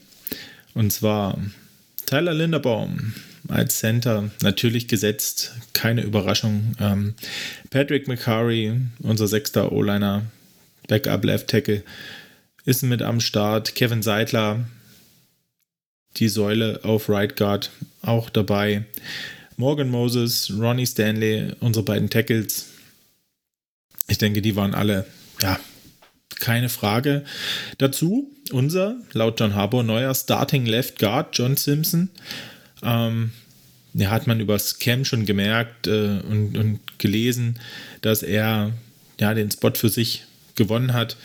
Und 0.73 0.91
zwar 0.91 1.39
Tyler 2.07 2.33
Linderbaum 2.33 3.13
als 3.49 3.79
Center, 3.79 4.31
natürlich 4.41 4.87
gesetzt, 4.87 5.51
keine 5.73 6.03
Überraschung. 6.03 6.73
Ähm, 6.79 7.15
Patrick 7.69 8.07
McCurry, 8.07 8.79
unser 8.99 9.27
sechster 9.27 9.73
O-Liner, 9.73 10.23
Backup 10.87 11.25
Left 11.25 11.47
Tackle, 11.47 11.83
ist 12.63 12.81
mit 12.83 13.01
am 13.01 13.19
Start. 13.19 13.75
Kevin 13.75 14.01
Seidler, 14.01 14.65
die 16.15 16.29
Säule 16.29 16.79
auf 16.83 17.09
Right 17.09 17.35
Guard, 17.35 17.71
auch 18.01 18.29
dabei. 18.29 18.85
Morgan 19.57 19.89
Moses, 19.89 20.51
Ronnie 20.57 20.85
Stanley, 20.85 21.51
unsere 21.59 21.83
beiden 21.83 22.09
Tackles. 22.09 22.67
Ich 24.07 24.17
denke, 24.17 24.41
die 24.41 24.55
waren 24.55 24.73
alle, 24.73 25.05
ja, 25.41 25.59
keine 26.39 26.69
Frage. 26.69 27.23
Dazu 27.77 28.29
unser, 28.51 28.95
laut 29.13 29.39
John 29.39 29.55
Harbour, 29.55 29.83
neuer 29.83 30.13
Starting 30.13 30.65
Left 30.65 30.99
Guard, 30.99 31.37
John 31.37 31.55
Simpson. 31.55 32.09
Ähm, 32.83 33.31
ja, 33.93 34.11
hat 34.11 34.27
man 34.27 34.39
übers 34.39 34.79
Cam 34.79 35.05
schon 35.05 35.25
gemerkt 35.25 35.87
äh, 35.87 36.19
und, 36.29 36.57
und 36.57 36.79
gelesen, 36.99 37.59
dass 38.01 38.23
er 38.23 38.71
ja 39.19 39.33
den 39.33 39.49
Spot 39.49 39.71
für 39.73 39.89
sich 39.89 40.23
gewonnen 40.55 40.93
hat, 40.93 41.17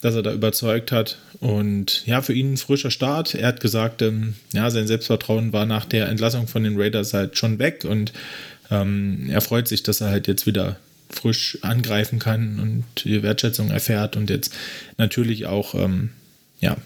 dass 0.00 0.14
er 0.14 0.22
da 0.22 0.32
überzeugt 0.32 0.92
hat. 0.92 1.18
Und 1.40 2.06
ja, 2.06 2.22
für 2.22 2.32
ihn 2.32 2.52
ein 2.54 2.56
frischer 2.56 2.90
Start. 2.90 3.34
Er 3.34 3.48
hat 3.48 3.60
gesagt, 3.60 4.02
ähm, 4.02 4.34
ja, 4.52 4.70
sein 4.70 4.86
Selbstvertrauen 4.86 5.52
war 5.52 5.66
nach 5.66 5.84
der 5.84 6.08
Entlassung 6.08 6.46
von 6.46 6.62
den 6.62 6.80
Raiders 6.80 7.14
halt 7.14 7.36
schon 7.36 7.58
weg 7.58 7.84
und 7.84 8.12
ähm, 8.70 9.28
er 9.28 9.40
freut 9.40 9.68
sich, 9.68 9.82
dass 9.82 10.00
er 10.00 10.08
halt 10.08 10.26
jetzt 10.28 10.46
wieder 10.46 10.76
frisch 11.10 11.58
angreifen 11.62 12.18
kann 12.18 12.58
und 12.60 13.04
die 13.04 13.22
Wertschätzung 13.22 13.70
erfährt 13.70 14.16
und 14.16 14.30
jetzt 14.30 14.52
natürlich 14.98 15.46
auch 15.46 15.74
ähm, 15.74 16.10
ja, 16.60 16.76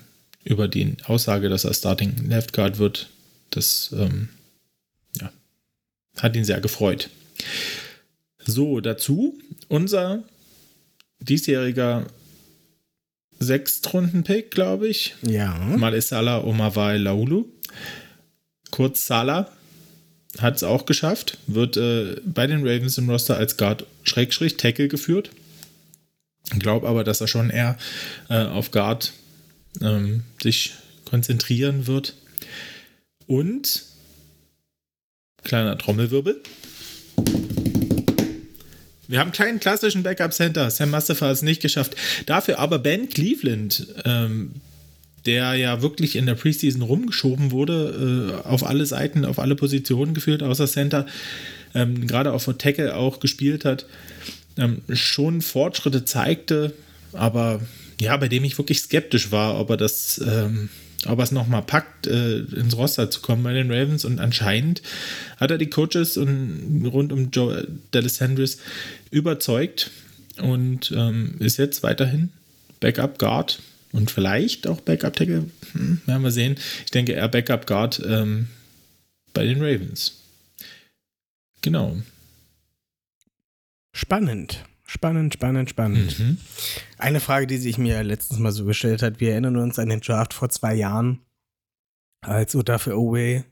über 0.45 0.69
die 0.69 0.97
Aussage, 1.05 1.49
dass 1.49 1.65
er 1.65 1.75
Starting 1.75 2.29
Left 2.29 2.53
Guard 2.53 2.79
wird, 2.79 3.11
das 3.51 3.95
ähm, 3.97 4.29
ja, 5.21 5.31
hat 6.19 6.37
ihn 6.37 6.45
sehr 6.45 6.61
gefreut. 6.61 7.11
So, 8.45 8.81
dazu 8.81 9.39
unser 9.69 10.23
diesjähriger 11.21 12.07
Sechstrunden-Pick, 13.41 14.51
glaube 14.51 14.89
ich. 14.89 15.15
Ja. 15.23 15.55
Malesala 15.59 16.43
Omawai 16.43 16.97
Laulu. 16.97 17.47
Kurz 18.71 19.07
Sala 19.07 19.51
hat 20.37 20.57
es 20.57 20.63
auch 20.63 20.85
geschafft, 20.87 21.39
wird 21.47 21.77
äh, 21.77 22.21
bei 22.25 22.47
den 22.47 22.61
Ravens 22.61 22.99
im 22.99 23.09
Roster 23.09 23.37
als 23.37 23.57
Guard 23.57 23.87
Schrägstrich 24.03 24.57
Tackle 24.57 24.89
geführt. 24.89 25.31
Ich 26.53 26.61
glaube 26.61 26.89
aber, 26.89 27.05
dass 27.05 27.21
er 27.21 27.29
schon 27.29 27.51
eher 27.51 27.79
äh, 28.29 28.45
auf 28.45 28.71
Guard 28.71 29.13
ähm, 29.81 30.23
sich 30.43 30.75
konzentrieren 31.05 31.87
wird. 31.87 32.15
Und 33.27 33.85
kleiner 35.43 35.77
Trommelwirbel. 35.77 36.41
Wir 39.07 39.21
haben 39.21 39.33
keinen 39.33 39.59
klassischen 39.59 40.03
Backup 40.03 40.35
Center. 40.35 40.71
Sam 40.71 40.91
Mustafa 40.91 41.27
hat 41.27 41.33
es 41.33 41.43
nicht 41.43 41.63
geschafft. 41.63 41.97
Dafür 42.27 42.59
aber 42.59 42.79
Ben 42.79 43.09
Cleveland, 43.09 43.87
ähm, 44.05 44.53
der 45.27 45.55
ja 45.55 45.83
wirklich 45.83 46.17
in 46.17 46.27
der 46.27 46.35
Preseason 46.35 46.83
rumgeschoben 46.83 47.51
wurde, 47.51 48.41
äh, 48.45 48.49
auf 48.49 48.67
alle 48.67 48.87
Seiten, 48.87 49.25
auf 49.25 49.39
alle 49.39 49.57
Positionen 49.57 50.15
geführt, 50.15 50.43
außer 50.43 50.67
Center, 50.67 51.07
ähm, 51.75 52.07
gerade 52.07 52.33
auf 52.33 52.45
der 52.45 52.59
Tackle 52.59 52.97
auch 52.97 53.21
gespielt 53.21 53.65
hat, 53.65 53.87
ähm, 54.57 54.83
schon 54.93 55.43
Fortschritte 55.43 56.05
zeigte, 56.05 56.73
aber 57.13 57.61
ja, 58.01 58.17
bei 58.17 58.29
dem 58.29 58.45
ich 58.45 58.59
wirklich 58.59 58.81
skeptisch 58.81 59.33
war, 59.33 59.59
ob 59.59 59.71
er 59.71 59.77
das, 59.77 60.21
ähm, 60.25 60.69
ob 61.07 61.19
er 61.19 61.25
es 61.25 61.33
nochmal 61.33 61.63
packt, 61.63 62.07
äh, 62.07 62.39
ins 62.39 62.77
Roster 62.77 63.11
zu 63.11 63.21
kommen 63.21 63.43
bei 63.43 63.53
den 63.53 63.71
Ravens. 63.71 64.05
Und 64.05 64.21
anscheinend 64.21 64.83
hat 65.37 65.51
er 65.51 65.59
die 65.59 65.71
Coaches 65.71 66.17
und 66.17 66.89
rund 66.93 67.13
um 67.13 67.31
Joe 67.31 67.67
Dallas 67.91 68.21
überzeugt 69.11 69.91
und 70.41 70.93
ähm, 70.97 71.37
ist 71.41 71.57
jetzt 71.57 71.83
weiterhin 71.83 72.31
Backup 72.81 73.19
Guard 73.19 73.61
und 73.99 74.13
vielleicht 74.13 74.69
auch 74.69 74.81
Backup 74.81 75.15
Tackle. 75.15 75.51
Hm, 75.73 76.01
werden 76.07 76.23
wir 76.23 76.31
sehen. 76.31 76.57
Ich 76.85 76.93
denke, 76.93 77.15
er 77.15 77.29
Backup 77.29 77.67
Guard 77.67 78.01
ähm, 78.07 78.49
bei 79.35 79.45
den 79.45 79.61
Ravens. 79.61 80.23
Genau. 81.63 81.97
Spannend. 83.93 84.65
Spannend, 84.87 85.35
spannend, 85.35 85.69
spannend. 85.69 86.19
Mhm. 86.19 86.39
Eine 86.97 87.21
Frage, 87.21 87.47
die 87.47 87.59
sich 87.59 87.77
mir 87.77 88.03
letztens 88.05 88.39
mal 88.39 88.53
so 88.53 88.65
gestellt 88.65 89.03
hat, 89.03 89.21
wir 89.21 89.33
erinnern 89.33 89.57
uns 89.57 89.79
an 89.79 89.89
den 89.89 90.01
Draft 90.01 90.33
vor 90.33 90.49
zwei 90.49 90.75
Jahren, 90.75 91.21
als 92.21 92.55
Odafe 92.55 92.97
Owe, 92.97 93.45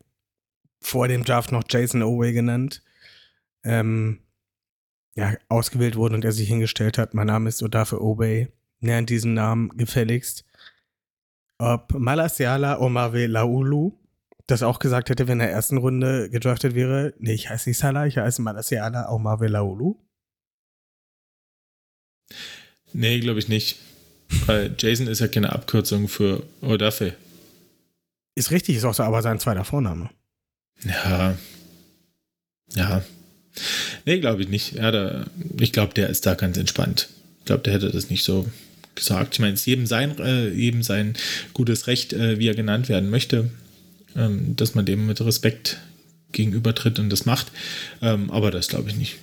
vor 0.81 1.09
dem 1.09 1.25
Draft 1.25 1.53
noch 1.53 1.65
Jason 1.69 2.03
Owe 2.03 2.33
genannt, 2.33 2.83
ähm, 3.65 4.21
ja, 5.17 5.35
ausgewählt 5.49 5.97
wurde 5.97 6.15
und 6.15 6.25
er 6.25 6.33
sich 6.33 6.49
hingestellt 6.49 6.97
hat, 6.99 7.15
mein 7.15 7.27
Name 7.27 7.49
ist 7.49 7.63
Odafe 7.63 8.01
Owe, 8.01 8.49
nennt 8.81 9.11
diesen 9.11 9.35
Namen 9.35 9.71
gefälligst. 9.77 10.45
Ob 11.59 11.93
Malasiala 11.95 12.79
Omave 12.81 13.27
Laulu 13.27 13.93
das 14.47 14.63
auch 14.63 14.79
gesagt 14.79 15.11
hätte, 15.11 15.27
wenn 15.27 15.41
er 15.41 15.47
in 15.47 15.49
der 15.49 15.57
ersten 15.57 15.77
Runde 15.79 16.31
gedraftet 16.31 16.75
wäre, 16.75 17.15
nee, 17.19 17.33
ich 17.33 17.51
heiße 17.51 17.69
nicht 17.69 17.79
Salah, 17.79 18.07
ich 18.07 18.17
heiße 18.17 18.43
Malasiala 18.43 19.11
Omave 19.11 19.49
Laulu. 19.49 19.97
Nee, 22.93 23.21
glaube 23.21 23.41
ich 23.41 23.49
nicht. 23.49 23.79
Weil 24.47 24.75
Jason 24.79 25.07
ist 25.07 25.21
ja 25.21 25.29
keine 25.29 25.53
Abkürzung 25.53 26.09
für 26.09 26.43
Odafe. 26.61 27.15
Ist 28.35 28.51
richtig, 28.51 28.77
ist 28.77 28.85
auch 28.85 28.95
so, 28.95 29.03
aber 29.03 29.23
sein 29.23 29.41
zweiter 29.41 29.65
Vorname. 29.65 30.11
Ja. 30.85 31.37
Ja. 32.75 33.03
Nee, 34.05 34.21
glaube 34.21 34.43
ich 34.43 34.49
nicht. 34.49 34.73
Ja, 34.73 34.91
da, 34.91 35.27
ich 35.59 35.73
glaube, 35.73 35.95
der 35.95 36.11
ist 36.11 36.27
da 36.27 36.35
ganz 36.35 36.57
entspannt. 36.57 37.09
Ich 37.41 37.47
glaube, 37.47 37.63
der 37.63 37.73
hätte 37.73 37.91
das 37.91 38.11
nicht 38.11 38.25
so 38.25 38.47
gesagt. 38.97 39.35
Ich 39.35 39.41
meine, 39.41 39.55
es 39.55 39.61
ist 39.61 39.67
jedem 39.67 39.87
sein, 39.87 40.19
äh, 40.19 40.49
jedem 40.51 40.83
sein 40.83 41.15
gutes 41.53 41.87
Recht, 41.87 42.13
äh, 42.13 42.39
wie 42.39 42.49
er 42.49 42.55
genannt 42.55 42.89
werden 42.89 43.11
möchte, 43.11 43.51
ähm, 44.17 44.57
dass 44.57 44.75
man 44.75 44.85
dem 44.87 45.07
mit 45.07 45.21
Respekt 45.21 45.79
gegenübertritt 46.33 46.99
und 46.99 47.11
das 47.11 47.25
macht. 47.27 47.53
Ähm, 48.03 48.31
aber 48.31 48.51
das 48.51 48.69
glaube 48.69 48.91
ich 48.91 48.97
nicht. 48.97 49.17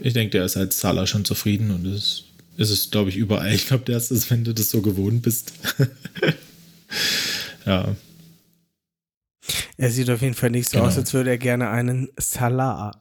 Ich 0.00 0.14
denke, 0.14 0.30
der 0.32 0.44
ist 0.44 0.56
als 0.56 0.78
Zahler 0.78 1.06
schon 1.06 1.24
zufrieden 1.24 1.70
und 1.70 1.86
es 1.86 2.24
ist 2.56 2.70
es, 2.70 2.90
glaube 2.90 3.10
ich, 3.10 3.16
überall. 3.16 3.52
Ich 3.54 3.66
glaube, 3.66 3.84
der 3.84 3.98
ist 3.98 4.10
es, 4.10 4.30
wenn 4.30 4.44
du 4.44 4.54
das 4.54 4.70
so 4.70 4.80
gewohnt 4.80 5.22
bist. 5.22 5.52
ja. 7.66 7.94
Er 9.76 9.90
sieht 9.90 10.08
auf 10.10 10.22
jeden 10.22 10.34
Fall 10.34 10.50
nicht 10.50 10.68
so 10.70 10.78
Genau. 10.78 10.88
aus, 10.88 10.96
als 10.96 11.12
würde 11.12 11.30
er 11.30 11.38
gerne 11.38 11.68
einen 11.70 12.08
Salat 12.18 12.96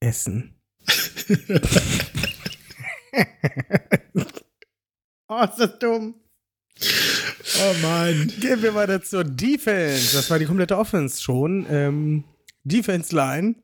essen. 0.00 0.54
oh, 5.28 5.44
ist 5.44 5.58
das 5.58 5.78
dumm. 5.78 6.14
Oh 7.58 7.74
Mann. 7.82 8.32
Gehen 8.40 8.62
wir 8.62 8.74
weiter 8.74 9.02
zur 9.02 9.24
Defense. 9.24 10.16
Das 10.16 10.30
war 10.30 10.38
die 10.38 10.44
komplette 10.44 10.76
Offense 10.76 11.22
schon. 11.22 11.66
Ähm, 11.70 12.24
Defense 12.64 13.14
Line. 13.14 13.54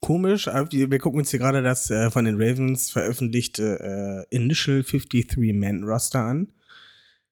Komisch. 0.00 0.46
Wir 0.46 0.98
gucken 0.98 1.20
uns 1.20 1.30
hier 1.30 1.40
gerade 1.40 1.62
das 1.62 1.90
äh, 1.90 2.10
von 2.10 2.24
den 2.24 2.36
Ravens 2.40 2.90
veröffentlichte 2.90 4.26
äh, 4.30 4.34
Initial 4.34 4.80
53-Man-Roster 4.80 6.20
an. 6.20 6.52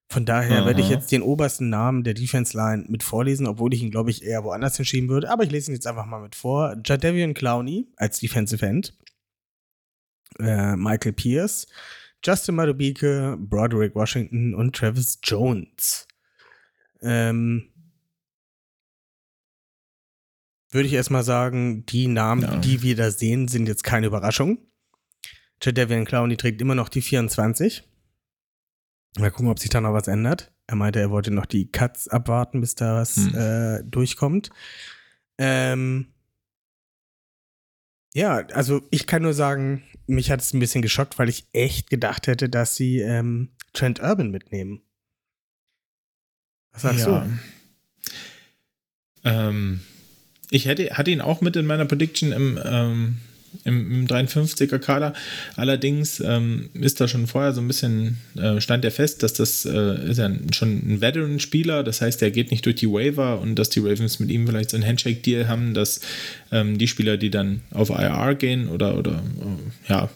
Von 0.08 0.24
daher 0.24 0.64
werde 0.64 0.80
ich 0.80 0.88
jetzt 0.88 1.10
den 1.10 1.22
obersten 1.22 1.68
Namen 1.68 2.04
der 2.04 2.14
Defense 2.14 2.56
Line 2.56 2.84
mit 2.88 3.02
vorlesen, 3.02 3.46
obwohl 3.46 3.74
ich 3.74 3.82
ihn, 3.82 3.90
glaube 3.90 4.10
ich, 4.10 4.22
eher 4.22 4.44
woanders 4.44 4.76
hinschieben 4.76 5.08
würde. 5.08 5.30
Aber 5.30 5.42
ich 5.42 5.50
lese 5.50 5.70
ihn 5.70 5.74
jetzt 5.74 5.86
einfach 5.86 6.06
mal 6.06 6.20
mit 6.20 6.36
vor. 6.36 6.76
Jadavian 6.84 7.34
Clowney 7.34 7.88
als 7.96 8.20
Defensive 8.20 8.64
End. 8.64 8.96
Äh, 10.38 10.76
Michael 10.76 11.12
Pierce. 11.12 11.66
Justin 12.26 12.56
Madubike, 12.56 13.36
Broderick 13.38 13.94
Washington 13.94 14.54
und 14.54 14.74
Travis 14.74 15.18
Jones. 15.22 16.08
Ähm, 17.00 17.70
würde 20.70 20.88
ich 20.88 20.94
erstmal 20.94 21.22
sagen, 21.22 21.86
die 21.86 22.08
Namen, 22.08 22.42
Ja. 22.42 22.56
die 22.56 22.82
wir 22.82 22.96
da 22.96 23.10
sehen, 23.10 23.48
sind 23.48 23.68
jetzt 23.68 23.84
keine 23.84 24.08
Überraschung. 24.08 24.58
Jadavian 25.62 26.04
Clowney 26.04 26.36
trägt 26.36 26.60
immer 26.60 26.74
noch 26.74 26.88
die 26.88 27.00
24. 27.00 27.84
Mal 29.18 29.30
gucken, 29.30 29.48
ob 29.48 29.58
sich 29.58 29.70
da 29.70 29.80
noch 29.80 29.92
was 29.94 30.08
ändert. 30.08 30.52
Er 30.66 30.76
meinte, 30.76 30.98
er 31.00 31.10
wollte 31.10 31.30
noch 31.30 31.46
die 31.46 31.70
Cuts 31.70 32.08
abwarten, 32.08 32.60
bis 32.60 32.74
da 32.74 32.96
was 32.96 33.16
Hm. 33.16 33.34
äh, 33.34 33.82
durchkommt. 33.84 34.50
Ähm, 35.38 36.12
ja, 38.16 38.46
also 38.54 38.80
ich 38.90 39.06
kann 39.06 39.20
nur 39.20 39.34
sagen, 39.34 39.82
mich 40.06 40.30
hat 40.30 40.40
es 40.40 40.54
ein 40.54 40.58
bisschen 40.58 40.80
geschockt, 40.80 41.18
weil 41.18 41.28
ich 41.28 41.44
echt 41.52 41.90
gedacht 41.90 42.28
hätte, 42.28 42.48
dass 42.48 42.74
sie 42.74 43.00
ähm, 43.00 43.50
Trent 43.74 44.00
Urban 44.00 44.30
mitnehmen. 44.30 44.80
Was 46.72 46.82
sagst 46.82 47.06
ja. 47.06 47.26
du? 49.22 49.28
Ähm, 49.28 49.80
ich 50.50 50.64
hätte, 50.64 50.96
hatte 50.96 51.10
ihn 51.10 51.20
auch 51.20 51.42
mit 51.42 51.56
in 51.56 51.66
meiner 51.66 51.84
Prediction 51.84 52.32
im, 52.32 52.58
ähm, 52.64 53.18
im, 53.64 53.92
im 53.92 54.06
53er 54.06 54.78
Kader. 54.78 55.12
Allerdings 55.56 56.20
ähm, 56.20 56.70
ist 56.74 57.00
da 57.00 57.08
schon 57.08 57.26
vorher 57.26 57.52
so 57.52 57.60
ein 57.60 57.68
bisschen, 57.68 58.18
äh, 58.36 58.60
stand 58.60 58.84
er 58.84 58.90
fest, 58.90 59.22
dass 59.22 59.32
das 59.32 59.64
äh, 59.64 60.10
ist 60.10 60.18
ja 60.18 60.30
schon 60.52 60.70
ein 60.70 61.00
Veteran-Spieler, 61.00 61.82
das 61.82 62.00
heißt, 62.00 62.22
er 62.22 62.30
geht 62.30 62.50
nicht 62.50 62.64
durch 62.66 62.76
die 62.76 62.90
Waiver 62.90 63.40
und 63.40 63.56
dass 63.56 63.70
die 63.70 63.80
Ravens 63.80 64.20
mit 64.20 64.30
ihm 64.30 64.46
vielleicht 64.46 64.70
so 64.70 64.76
ein 64.76 64.86
Handshake-Deal 64.86 65.48
haben, 65.48 65.74
dass 65.74 66.00
ähm, 66.52 66.78
die 66.78 66.88
Spieler, 66.88 67.16
die 67.16 67.30
dann 67.30 67.62
auf 67.70 67.90
IR 67.90 68.34
gehen 68.34 68.68
oder, 68.68 68.98
oder 68.98 69.12
äh, 69.12 69.90
ja, 69.90 70.10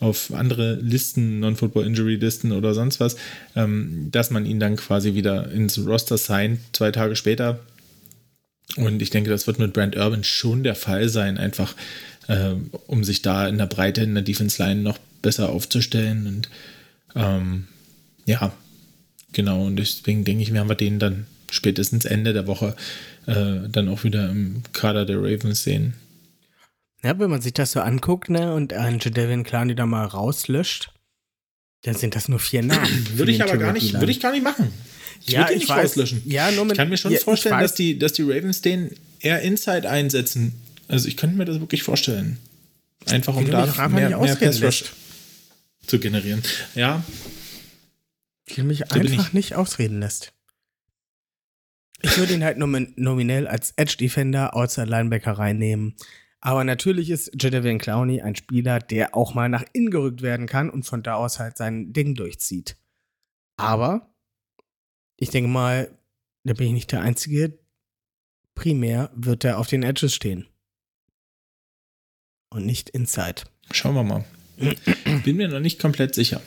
auf 0.00 0.32
andere 0.34 0.74
Listen, 0.74 1.40
Non-Football-Injury-Listen 1.40 2.52
oder 2.52 2.74
sonst 2.74 3.00
was, 3.00 3.16
ähm, 3.56 4.08
dass 4.10 4.30
man 4.30 4.44
ihn 4.46 4.60
dann 4.60 4.76
quasi 4.76 5.14
wieder 5.14 5.50
ins 5.50 5.78
Roster 5.84 6.18
signed, 6.18 6.60
zwei 6.72 6.90
Tage 6.90 7.16
später. 7.16 7.60
Und 8.76 9.02
ich 9.02 9.10
denke, 9.10 9.30
das 9.30 9.46
wird 9.46 9.58
mit 9.58 9.72
Brand 9.72 9.96
Urban 9.96 10.24
schon 10.24 10.64
der 10.64 10.74
Fall 10.74 11.08
sein, 11.08 11.38
einfach 11.38 11.74
ähm, 12.28 12.70
um 12.86 13.04
sich 13.04 13.22
da 13.22 13.48
in 13.48 13.58
der 13.58 13.66
Breite 13.66 14.02
in 14.02 14.14
der 14.14 14.22
Defense 14.22 14.62
Line 14.62 14.80
noch 14.82 14.98
besser 15.22 15.48
aufzustellen. 15.50 16.26
Und 16.26 16.48
ähm, 17.14 17.66
ja, 18.26 18.52
genau. 19.32 19.64
Und 19.66 19.76
deswegen 19.76 20.24
denke 20.24 20.42
ich, 20.42 20.52
werden 20.52 20.68
wir 20.68 20.74
den 20.76 20.98
dann 20.98 21.26
spätestens 21.50 22.04
Ende 22.04 22.32
der 22.32 22.46
Woche 22.46 22.74
äh, 23.26 23.68
dann 23.70 23.88
auch 23.88 24.04
wieder 24.04 24.28
im 24.30 24.62
Kader 24.72 25.04
der 25.06 25.18
Ravens 25.18 25.62
sehen. 25.62 25.94
Ja, 27.02 27.18
wenn 27.18 27.30
man 27.30 27.42
sich 27.42 27.52
das 27.52 27.72
so 27.72 27.80
anguckt, 27.80 28.30
ne, 28.30 28.54
und 28.54 28.72
einen 28.72 28.98
Jadavian 28.98 29.44
Clowney 29.44 29.74
da 29.74 29.84
mal 29.86 30.06
rauslöscht, 30.06 30.90
dann 31.82 31.94
sind 31.94 32.16
das 32.16 32.28
nur 32.28 32.38
vier 32.38 32.62
Namen. 32.62 33.06
Würde 33.16 33.30
ich 33.30 33.36
die 33.38 33.42
aber 33.42 33.58
gar 33.58 33.72
nicht, 33.74 33.92
würde 33.92 34.10
ich 34.10 34.20
gar 34.20 34.32
nicht 34.32 34.42
machen. 34.42 34.72
Ich 35.20 35.32
Ja, 35.34 35.40
würde 35.40 35.52
ich 35.52 35.58
nicht 35.60 35.68
weiß. 35.68 35.90
rauslöschen. 35.90 36.22
Ja, 36.24 36.50
nur 36.50 36.64
mit- 36.64 36.72
ich 36.72 36.78
kann 36.78 36.88
mir 36.88 36.96
schon 36.96 37.12
Ja, 37.12 37.18
vorstellen, 37.18 37.60
dass 37.60 37.74
die, 37.74 37.98
dass 37.98 38.14
die 38.14 38.22
Ravens 38.22 38.62
den 38.62 38.90
eher 39.20 39.42
Inside 39.42 39.88
einsetzen. 39.88 40.54
Also 40.88 41.08
ich 41.08 41.16
könnte 41.16 41.36
mir 41.36 41.44
das 41.44 41.60
wirklich 41.60 41.82
vorstellen. 41.82 42.38
Einfach 43.06 43.36
um 43.36 43.46
Wie 43.46 43.50
da 43.50 43.66
mehr, 43.88 44.08
mehr 44.08 44.18
ausreden 44.18 44.38
Pass 44.52 44.62
Rush 44.62 44.80
lässt. 44.82 44.92
zu 45.86 45.98
generieren. 45.98 46.42
Ja, 46.74 47.02
Die 48.48 48.62
mich 48.62 48.80
bin 48.84 49.02
einfach 49.02 49.28
ich. 49.28 49.32
nicht 49.32 49.54
ausreden 49.54 50.00
lässt. 50.00 50.32
Ich 52.02 52.16
würde 52.18 52.34
ihn 52.34 52.44
halt 52.44 52.58
nomin 52.58 52.92
nominell 52.96 53.46
als 53.46 53.72
Edge-Defender, 53.76 54.54
Outside 54.54 54.86
Linebacker 54.90 55.32
reinnehmen. 55.32 55.94
Aber 56.40 56.62
natürlich 56.64 57.08
ist 57.08 57.30
Jadavian 57.40 57.78
Clowney 57.78 58.20
ein 58.20 58.36
Spieler, 58.36 58.78
der 58.78 59.16
auch 59.16 59.32
mal 59.32 59.48
nach 59.48 59.64
innen 59.72 59.90
gerückt 59.90 60.20
werden 60.20 60.46
kann 60.46 60.68
und 60.68 60.82
von 60.82 61.02
da 61.02 61.14
aus 61.14 61.38
halt 61.38 61.56
sein 61.56 61.94
Ding 61.94 62.14
durchzieht. 62.14 62.76
Aber 63.56 64.14
ich 65.16 65.30
denke 65.30 65.48
mal, 65.48 65.96
da 66.44 66.52
bin 66.52 66.66
ich 66.66 66.72
nicht 66.74 66.92
der 66.92 67.00
Einzige. 67.00 67.58
Primär 68.54 69.10
wird 69.14 69.44
er 69.44 69.58
auf 69.58 69.68
den 69.68 69.82
Edges 69.82 70.14
stehen. 70.14 70.46
Und 72.54 72.66
nicht 72.66 72.90
inside. 72.90 73.42
schauen 73.72 73.96
wir 73.96 74.04
mal. 74.04 74.24
Bin 75.24 75.36
mir 75.36 75.48
noch 75.48 75.58
nicht 75.58 75.80
komplett 75.80 76.14
sicher. 76.14 76.40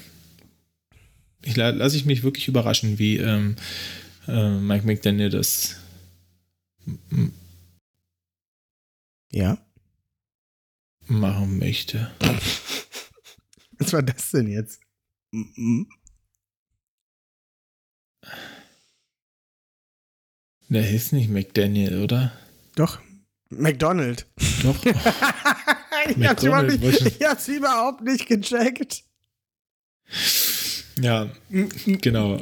Ich 1.43 1.57
la- 1.57 1.71
lasse 1.71 1.97
ich 1.97 2.05
mich 2.05 2.23
wirklich 2.23 2.47
überraschen, 2.47 2.97
wie 2.97 3.17
ähm, 3.17 3.57
äh, 4.27 4.49
Mike 4.57 4.85
McDaniel 4.85 5.29
das 5.29 5.75
Ja. 9.31 9.57
machen 11.07 11.59
möchte. 11.59 12.09
Was 13.79 13.91
war 13.91 14.01
das 14.01 14.31
denn 14.31 14.47
jetzt? 14.47 14.79
Der 20.69 20.83
hieß 20.83 21.11
nicht 21.13 21.29
McDaniel, 21.29 22.01
oder? 22.01 22.31
Doch. 22.75 22.99
McDonald. 23.49 24.25
Doch. 24.63 24.77
ich, 26.09 26.27
hab's 26.27 26.43
überhaupt 26.43 26.67
nicht, 26.81 27.01
ich 27.19 27.25
hab's 27.27 27.47
überhaupt 27.47 28.01
nicht 28.03 28.27
gecheckt. 28.27 29.03
Ja, 31.01 31.29
genau. 31.85 32.41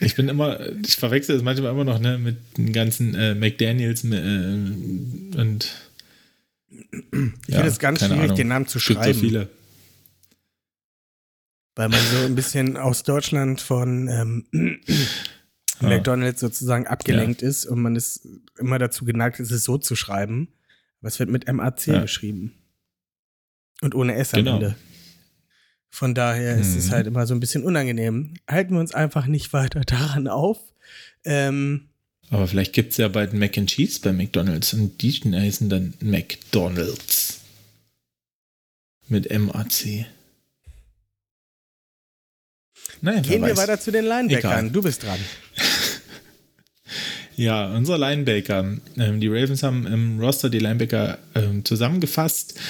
Ich 0.00 0.16
bin 0.16 0.28
immer, 0.28 0.58
ich 0.84 0.96
verwechsel 0.96 1.34
das 1.36 1.44
manchmal 1.44 1.70
immer 1.72 1.84
noch 1.84 1.98
ne, 2.00 2.18
mit 2.18 2.38
den 2.56 2.72
ganzen 2.72 3.14
äh, 3.14 3.34
McDaniels 3.34 4.02
äh, 4.04 4.06
und 5.36 5.70
Ich 6.70 6.78
Ja, 7.48 7.56
finde 7.56 7.68
es 7.68 7.78
ganz 7.78 8.00
schwierig, 8.00 8.18
Ahnung. 8.20 8.36
den 8.36 8.48
Namen 8.48 8.66
zu 8.66 8.78
es 8.78 8.86
gibt 8.86 8.98
schreiben, 9.00 9.14
so 9.14 9.20
viele. 9.20 9.48
weil 11.76 11.88
man 11.88 12.00
so 12.00 12.24
ein 12.24 12.34
bisschen 12.34 12.76
aus 12.76 13.02
Deutschland 13.04 13.60
von 13.60 14.08
ähm, 14.08 14.80
Ah. 15.80 15.88
McDonalds 15.88 16.40
sozusagen 16.40 16.86
abgelenkt 16.86 17.42
ist 17.42 17.66
und 17.66 17.80
man 17.82 17.96
ist 17.96 18.28
immer 18.58 18.78
dazu 18.78 19.04
geneigt 19.04 19.40
ist, 19.40 19.50
es 19.50 19.64
so 19.64 19.78
zu 19.78 19.96
schreiben. 19.96 20.48
Aber 21.00 21.08
es 21.08 21.18
wird 21.18 21.28
mit 21.28 21.52
MAC 21.52 21.86
Ja. 21.88 22.00
geschrieben. 22.02 22.52
Und 23.82 23.94
ohne 23.94 24.14
S 24.14 24.32
am 24.32 24.38
Genau. 24.44 24.54
Ende. 24.56 24.76
Von 25.90 26.14
daher 26.14 26.56
ist 26.56 26.74
es 26.74 26.86
Mhm. 26.86 26.90
halt 26.92 27.06
immer 27.06 27.26
so 27.26 27.34
ein 27.34 27.40
bisschen 27.40 27.64
unangenehm. 27.64 28.34
Halten 28.48 28.72
wir 28.74 28.80
uns 28.80 28.94
einfach 28.94 29.26
nicht 29.26 29.52
weiter 29.52 29.80
daran 29.86 30.26
auf. 30.28 30.58
Ähm, 31.24 31.88
Aber 32.30 32.46
vielleicht 32.46 32.72
gibt 32.72 32.92
es 32.92 32.96
ja 32.96 33.08
bald 33.08 33.34
Mac 33.34 33.58
and 33.58 33.68
Cheese 33.68 34.00
bei 34.00 34.12
McDonalds 34.12 34.72
und 34.72 35.02
die 35.02 35.12
heißen 35.12 35.68
dann 35.68 35.92
McDonalds. 36.00 37.40
Mit 39.08 39.30
M-A-C. 39.30 40.06
Naja, 43.02 43.20
gehen 43.20 43.44
wir 43.44 43.56
weiter 43.56 43.78
zu 43.78 43.90
den 43.90 44.04
Linebackern. 44.06 44.72
Du 44.72 44.80
bist 44.82 45.02
dran. 45.02 45.18
Ja, 47.34 47.74
unser 47.74 47.96
Linebacker. 47.96 48.76
Ähm, 48.98 49.18
die 49.20 49.26
Ravens 49.28 49.62
haben 49.62 49.86
im 49.86 50.20
Roster 50.20 50.50
die 50.50 50.58
Linebacker 50.58 51.18
ähm, 51.34 51.64
zusammengefasst. 51.64 52.60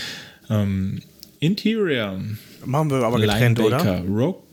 Ähm, 0.51 1.01
Interior. 1.41 2.21
Machen 2.65 2.91
wir 2.91 3.05
aber 3.05 3.21
getrennt, 3.21 3.59
oder? 3.61 3.79
Linebacker. 3.79 4.09
Ro 4.09 4.45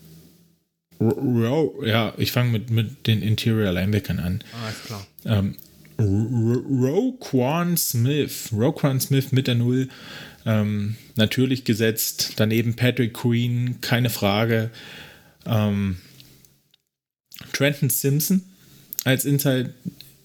Ro 0.99 1.10
Ro 1.10 1.86
ja, 1.86 2.13
ich 2.17 2.32
fange 2.32 2.52
mit, 2.52 2.69
mit 2.69 3.08
den 3.08 3.21
Interior 3.21 3.71
Linebackern 3.71 4.19
an. 4.19 4.43
Alles 4.63 4.84
klar. 4.84 5.08
Ähm, 5.25 5.56
Roquan 5.99 7.78
Smith. 7.78 8.49
Roquan 8.54 8.99
Smith 8.99 9.32
mit 9.32 9.47
der 9.47 9.56
Null. 9.56 9.89
Ähm, 10.45 10.95
natürlich 11.15 11.63
gesetzt. 11.63 12.34
Daneben 12.38 12.75
Patrick 12.75 13.13
Queen, 13.13 13.82
keine 13.82 14.10
Frage. 14.10 14.71
Ähm, 15.45 15.97
Trenton 17.54 17.89
Simpson 17.89 18.43
als 19.06 19.25
Inside, 19.25 19.73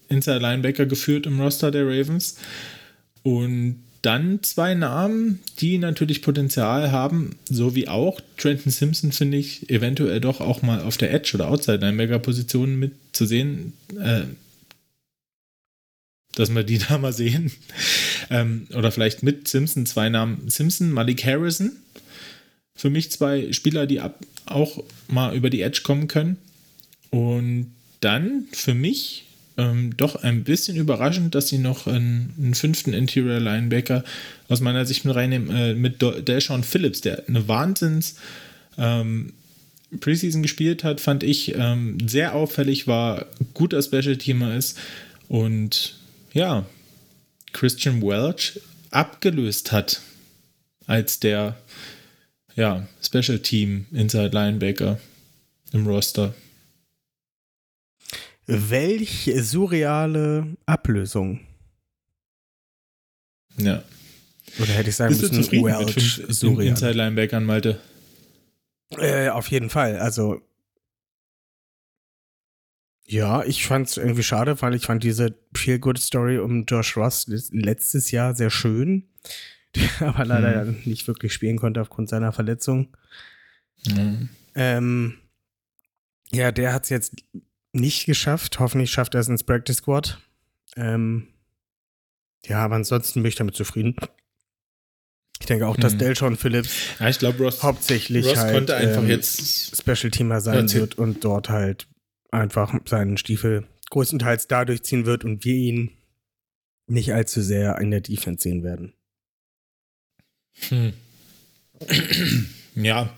Inside 0.09 0.39
Linebacker 0.39 0.87
geführt 0.87 1.27
im 1.27 1.41
Roster 1.41 1.71
der 1.71 1.87
Ravens. 1.87 2.37
Und 3.23 3.83
dann 4.05 4.43
zwei 4.43 4.75
Namen, 4.75 5.41
die 5.61 5.79
natürlich 5.79 6.21
Potenzial 6.21 6.93
haben, 6.93 7.37
so 7.49 7.75
wie 7.75 7.89
auch 7.89 8.21
Trenton 8.37 8.71
Simpson, 8.71 9.13
finde 9.13 9.39
ich, 9.39 9.71
eventuell 9.71 10.21
doch 10.21 10.41
auch 10.41 10.63
mal 10.63 10.81
auf 10.81 10.97
der 10.97 11.13
Edge- 11.13 11.35
oder 11.35 11.49
Outside-Linebacker-Position 11.49 12.77
mitzusehen. 12.77 13.73
Äh, 13.99 14.25
dass 16.35 16.55
wir 16.55 16.65
die 16.65 16.79
da 16.89 16.99
mal 16.99 17.13
sehen. 17.13 17.53
ähm, 18.31 18.67
oder 18.75 18.93
vielleicht 18.93 19.23
mit 19.23 19.49
Simpson 19.49 19.87
zwei 19.87 20.09
Namen. 20.09 20.49
Simpson, 20.49 20.91
Malik 20.91 21.25
Harrison. 21.25 21.73
Für 22.77 22.91
mich 22.91 23.11
zwei 23.11 23.53
Spieler, 23.53 23.87
die 23.87 24.01
ab, 24.01 24.19
auch 24.47 24.83
mal 25.09 25.35
über 25.35 25.49
die 25.49 25.63
Edge 25.63 25.81
kommen 25.83 26.09
können. 26.09 26.37
Und 27.11 27.73
dann 28.01 28.49
für 28.53 28.75
mich 28.75 29.25
ähm, 29.57 29.97
doch 29.97 30.17
ein 30.17 30.45
bisschen 30.45 30.77
überraschend, 30.77 31.35
dass 31.35 31.49
sie 31.49 31.59
noch 31.59 31.87
einen, 31.87 32.35
einen, 32.39 32.55
fünften 32.55 32.93
Interior 32.93 33.41
Linebacker 33.41 34.05
aus 34.49 34.61
meiner 34.61 34.85
Sicht 34.85 35.05
mit 35.05 35.15
reinnehmen, 35.15 35.51
äh, 35.55 35.75
mit 35.75 36.03
Deshaun 36.03 36.65
Phillips, 36.65 37.01
der 37.01 37.29
eine 37.29 37.47
Wahnsinns 37.47 38.17
ähm, 38.79 39.33
Preseason 40.01 40.43
gespielt 40.43 40.83
hat, 40.83 41.01
fand 41.01 41.23
ich 41.23 41.55
ähm, 41.55 41.99
sehr 42.09 42.35
auffällig, 42.35 42.89
war 42.89 43.27
guter 43.55 43.81
Special-Teamer 43.81 44.57
ist 44.57 44.79
und 45.29 45.97
ja, 46.33 46.67
Christian 47.53 48.03
Welch 48.03 48.61
abgelöst 48.91 49.71
hat 49.71 50.01
als 50.87 51.21
der 51.21 51.57
ja, 52.57 52.87
Special 53.01 53.39
Team 53.39 53.87
Inside 53.93 54.31
Linebacker 54.33 54.99
im 55.73 55.87
Roster. 55.87 56.35
Welch 58.47 59.31
surreale 59.37 60.57
Ablösung. 60.67 61.41
Ja. 63.57 63.83
Oder 64.59 64.73
hätte 64.73 64.91
ich 64.91 64.97
sagen 64.97 65.17
Bist 65.17 65.33
müssen, 65.33 65.51
du 65.51 65.65
Welch 65.65 66.19
mit 66.19 66.35
surreal. 66.35 66.69
Inside 66.69 66.93
Linebackern, 66.93 67.45
Malte? 67.45 67.81
Äh, 68.91 69.29
auf 69.29 69.49
jeden 69.51 69.71
Fall. 69.71 69.99
Also 69.99 70.41
ja, 73.07 73.45
ich 73.45 73.67
fand 73.67 73.89
es 73.89 73.97
irgendwie 73.99 74.23
schade, 74.23 74.61
weil 74.63 74.75
ich 74.75 74.87
fand 74.87 75.05
diese 75.05 75.37
Feel 75.55 75.79
Good 75.79 75.99
Story 75.99 76.39
um 76.39 76.65
Josh 76.65 76.97
Ross 76.97 77.27
letztes 77.53 78.11
Jahr 78.11 78.35
sehr 78.35 78.51
schön, 78.51 79.09
der 79.75 80.09
aber 80.09 80.25
leider 80.25 80.63
Hm. 80.63 80.81
nicht 80.85 81.07
wirklich 81.07 81.33
spielen 81.33 81.59
konnte 81.59 81.81
aufgrund 81.83 82.09
seiner 82.09 82.33
Verletzung. 82.33 82.97
Mhm. 83.87 84.31
Ähm, 84.55 85.19
ja, 86.33 86.51
der 86.51 86.73
hat 86.73 86.85
es 86.85 86.89
jetzt 86.91 87.15
nicht 87.75 88.07
geschafft. 88.07 88.59
Hoffentlich 88.61 88.91
schafft 88.91 89.15
er 89.15 89.21
es 89.21 89.29
ins 89.29 89.45
Practice 89.45 89.79
Squad. 89.79 90.19
Ähm, 90.77 91.29
ja, 92.47 92.59
aber 92.59 92.77
ansonsten 92.77 93.23
bin 93.23 93.29
ich 93.29 93.37
damit 93.37 93.55
zufrieden. 93.57 93.97
Ich 95.41 95.47
denke 95.47 95.67
auch, 95.67 95.77
dass 95.77 95.93
Hm. 95.93 95.99
Delshon 95.99 96.37
Phillips 96.37 96.71
Ja, 97.01 97.09
ich 97.09 97.19
glaube, 97.19 97.43
Ross, 97.43 97.63
hauptsächlich 97.63 98.27
Ross 98.27 98.39
halt 98.39 98.55
konnte 98.55 98.77
einfach 98.77 99.03
ähm, 99.03 99.09
jetzt. 99.09 99.77
Special 99.77 100.11
Teamer 100.11 100.41
sein 100.41 100.73
wird 100.73 100.97
und 100.97 101.25
dort 101.25 101.49
halt 101.49 101.89
einfach 102.31 102.75
seinen 102.87 103.17
Stiefel 103.17 103.67
größtenteils 103.91 104.49
dadurch 104.49 104.83
ziehen 104.83 105.07
wird 105.07 105.25
und 105.25 105.45
wir 105.45 105.55
ihn 105.55 105.91
nicht 106.87 107.13
allzu 107.13 107.41
sehr 107.43 107.79
in 107.79 107.91
der 107.91 108.01
Defense 108.01 108.43
sehen 108.43 108.63
werden. 108.63 108.95
Hm. 110.69 110.93
ja, 112.75 113.13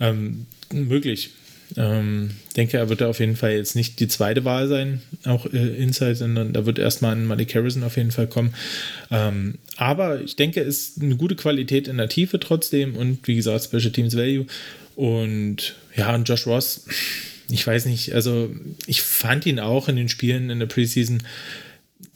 ähm, 0.00 0.46
möglich. 0.72 1.32
Ähm, 1.76 2.30
denke, 2.56 2.76
er 2.76 2.88
wird 2.88 3.00
da 3.00 3.08
auf 3.08 3.18
jeden 3.18 3.36
Fall 3.36 3.52
jetzt 3.52 3.74
nicht 3.74 3.98
die 3.98 4.08
zweite 4.08 4.44
Wahl 4.44 4.68
sein, 4.68 5.02
auch 5.24 5.46
äh, 5.46 5.76
Inside, 5.76 6.14
sondern 6.14 6.52
da 6.52 6.66
wird 6.66 6.78
erstmal 6.78 7.16
ein 7.16 7.26
Malik 7.26 7.54
Harrison 7.54 7.82
auf 7.82 7.96
jeden 7.96 8.12
Fall 8.12 8.28
kommen. 8.28 8.54
Ähm, 9.10 9.58
aber 9.76 10.20
ich 10.20 10.36
denke, 10.36 10.60
es 10.60 10.90
ist 10.90 11.02
eine 11.02 11.16
gute 11.16 11.34
Qualität 11.34 11.88
in 11.88 11.96
der 11.96 12.08
Tiefe 12.08 12.38
trotzdem 12.38 12.96
und 12.96 13.26
wie 13.26 13.34
gesagt, 13.34 13.64
Special 13.64 13.90
Teams 13.90 14.16
Value. 14.16 14.46
Und 14.94 15.74
ja, 15.96 16.14
und 16.14 16.28
Josh 16.28 16.46
Ross, 16.46 16.86
ich 17.50 17.66
weiß 17.66 17.86
nicht, 17.86 18.14
also 18.14 18.54
ich 18.86 19.02
fand 19.02 19.44
ihn 19.46 19.58
auch 19.58 19.88
in 19.88 19.96
den 19.96 20.08
Spielen 20.08 20.50
in 20.50 20.60
der 20.60 20.66
Preseason 20.66 21.22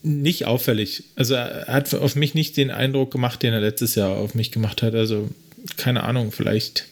nicht 0.03 0.45
auffällig. 0.45 1.05
Also 1.17 1.35
er 1.35 1.67
hat 1.67 1.93
auf 1.95 2.15
mich 2.15 2.35
nicht 2.35 2.57
den 2.57 2.71
Eindruck 2.71 3.11
gemacht, 3.11 3.43
den 3.43 3.53
er 3.53 3.61
letztes 3.61 3.97
Jahr 3.97 4.11
auf 4.11 4.35
mich 4.35 4.53
gemacht 4.53 4.83
hat. 4.83 4.95
Also 4.95 5.29
keine 5.77 6.05
Ahnung, 6.05 6.31
vielleicht 6.31 6.87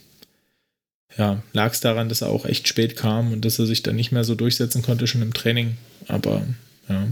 ja, 1.17 1.43
lag 1.53 1.73
es 1.73 1.81
daran, 1.81 2.09
dass 2.09 2.21
er 2.23 2.29
auch 2.29 2.45
echt 2.45 2.69
spät 2.69 2.97
kam 2.97 3.33
und 3.33 3.45
dass 3.45 3.59
er 3.59 3.67
sich 3.67 3.83
dann 3.83 3.97
nicht 3.97 4.13
mehr 4.13 4.25
so 4.25 4.35
durchsetzen 4.35 4.83
konnte 4.83 5.07
schon 5.07 5.23
im 5.23 5.33
Training. 5.35 5.77
Aber 6.09 6.47
ja. 6.89 7.09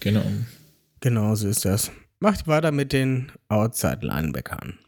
Genau. 0.00 0.24
Genau 1.00 1.34
so 1.34 1.48
ist 1.48 1.64
das. 1.64 1.90
Macht 2.20 2.46
weiter 2.46 2.72
mit 2.72 2.92
den 2.92 3.32
Outside 3.48 4.00
Linebackern. 4.02 4.78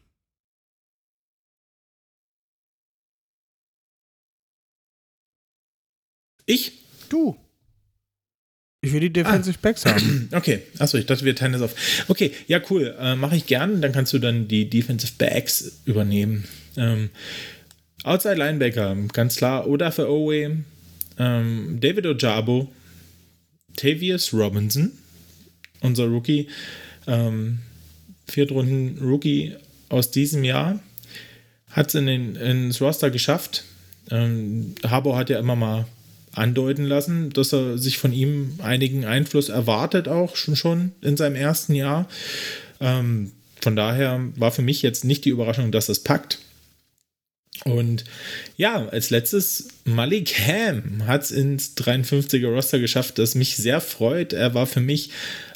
Ich? 6.47 6.73
Du. 7.09 7.37
Ich 8.83 8.93
will 8.93 9.01
die 9.01 9.13
Defensive 9.13 9.59
Backs 9.61 9.85
haben. 9.85 10.29
Okay, 10.33 10.63
achso, 10.79 10.97
ich 10.97 11.07
dachte, 11.07 11.25
wir 11.25 11.37
teilen 11.37 11.53
das 11.53 11.63
auf. 11.63 11.75
Okay, 12.09 12.33
ja, 12.47 12.61
cool. 12.71 12.97
Äh, 12.99 13.15
Mache 13.15 13.37
ich 13.37 13.47
gern. 13.47 13.83
Dann 13.83 13.93
kannst 13.93 14.13
du 14.13 14.19
dann 14.19 14.49
die 14.49 14.71
Defensive 14.71 15.13
Backs 15.19 15.81
übernehmen. 15.85 16.45
Ähm, 16.77 17.11
Outside 18.05 18.37
Linebacker, 18.37 18.97
ganz 19.13 19.37
klar. 19.37 19.67
Oda 19.67 19.91
für 19.91 20.09
Owe, 20.09 20.57
ähm, 21.19 21.79
David 21.81 22.07
Ojabo, 22.07 22.73
Tavius 23.77 24.33
Robinson, 24.33 24.93
unser 25.81 26.07
Rookie, 26.07 26.49
ähm, 27.07 27.59
Viertrunden 28.27 28.99
Rookie 29.03 29.55
aus 29.91 30.11
diesem 30.11 30.45
Jahr, 30.45 30.81
hat 31.71 31.89
es 31.89 31.95
in 31.95 32.07
den, 32.07 32.37
ins 32.37 32.81
Roster 32.81 33.11
geschafft. 33.11 33.65
Ähm, 34.11 34.75
Harbour 34.83 35.19
hat 35.19 35.29
ja 35.29 35.39
immer 35.39 35.57
mal 35.57 35.87
andeuten 36.35 36.85
lassen, 36.85 37.31
dass 37.31 37.53
er 37.53 37.79
sich 37.79 37.99
von 37.99 38.13
ihm 38.13 38.55
einigen 38.63 39.05
Einfluss 39.05 39.49
erwartet, 39.49 40.09
auch 40.09 40.37
schon, 40.37 40.57
schon 40.57 40.93
in 41.01 41.17
seinem 41.17 41.37
ersten 41.37 41.75
Jahr. 41.75 42.09
Ähm, 42.81 43.33
von 43.61 43.77
daher 43.77 44.21
war 44.37 44.53
für 44.53 44.63
mich 44.63 44.83
jetzt 44.83 45.05
nicht 45.05 45.25
die 45.25 45.31
Überraschung, 45.31 45.73
dass 45.73 45.89
es 45.89 46.03
packt. 46.03 46.39
Und 47.65 48.05
ja, 48.57 48.87
als 48.89 49.11
letztes, 49.11 49.69
Malik 49.85 50.39
Ham 50.47 51.07
hat 51.07 51.25
es 51.25 51.31
ins 51.31 51.77
53er 51.77 52.49
Roster 52.49 52.79
geschafft, 52.79 53.19
das 53.19 53.35
mich 53.35 53.57
sehr 53.57 53.81
freut. 53.81 54.33
Er 54.33 54.55
war 54.55 54.67
für 54.67 54.81
mich, 54.81 55.11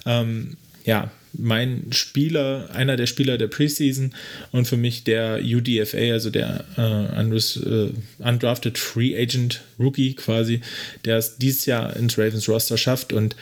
ähm, 0.05 0.57
ja, 0.85 1.11
mein 1.37 1.93
Spieler, 1.93 2.71
einer 2.73 2.97
der 2.97 3.07
Spieler 3.07 3.39
der 3.39 3.49
Preseason 3.49 4.15
und 4.53 4.67
für 4.67 4.77
mich 4.77 5.05
der 5.05 5.41
UDFA, 5.43 6.13
also 6.13 6.31
der 6.31 6.65
äh, 6.77 7.21
äh, 7.21 7.93
Undrafted 8.19 8.79
Free 8.79 9.17
Agent 9.17 9.63
Rookie 9.79 10.15
quasi, 10.15 10.61
der 11.05 11.19
es 11.19 11.37
dieses 11.37 11.67
Jahr 11.67 11.97
ins 11.97 12.19
Ravens 12.19 12.49
Roster 12.49 12.79
schafft. 12.79 13.13
Und 13.13 13.37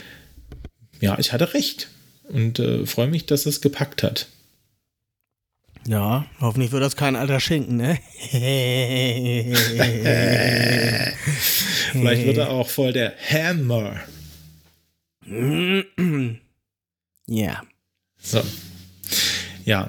ja, 1.01 1.19
ich 1.19 1.33
hatte 1.33 1.55
recht 1.55 1.89
und 2.29 2.59
äh, 2.59 2.87
freue 2.87 3.09
mich, 3.09 3.27
dass 3.27 3.47
es 3.47 3.61
gepackt 3.61 4.03
hat. 4.03 4.27
Ja, 5.87 6.27
hoffentlich 6.41 6.71
wird 6.71 6.83
das 6.83 6.95
kein 6.95 7.17
alter 7.17 7.41
Schinken, 7.41 7.77
ne? 7.77 7.99
Vielleicht 11.93 12.25
wird 12.25 12.39
er 12.39 12.51
auch 12.51 12.69
voll 12.69 12.93
der 12.93 13.15
Hammer. 13.29 14.01
Ja. 17.27 17.63
So. 18.23 18.43
Ja. 19.65 19.89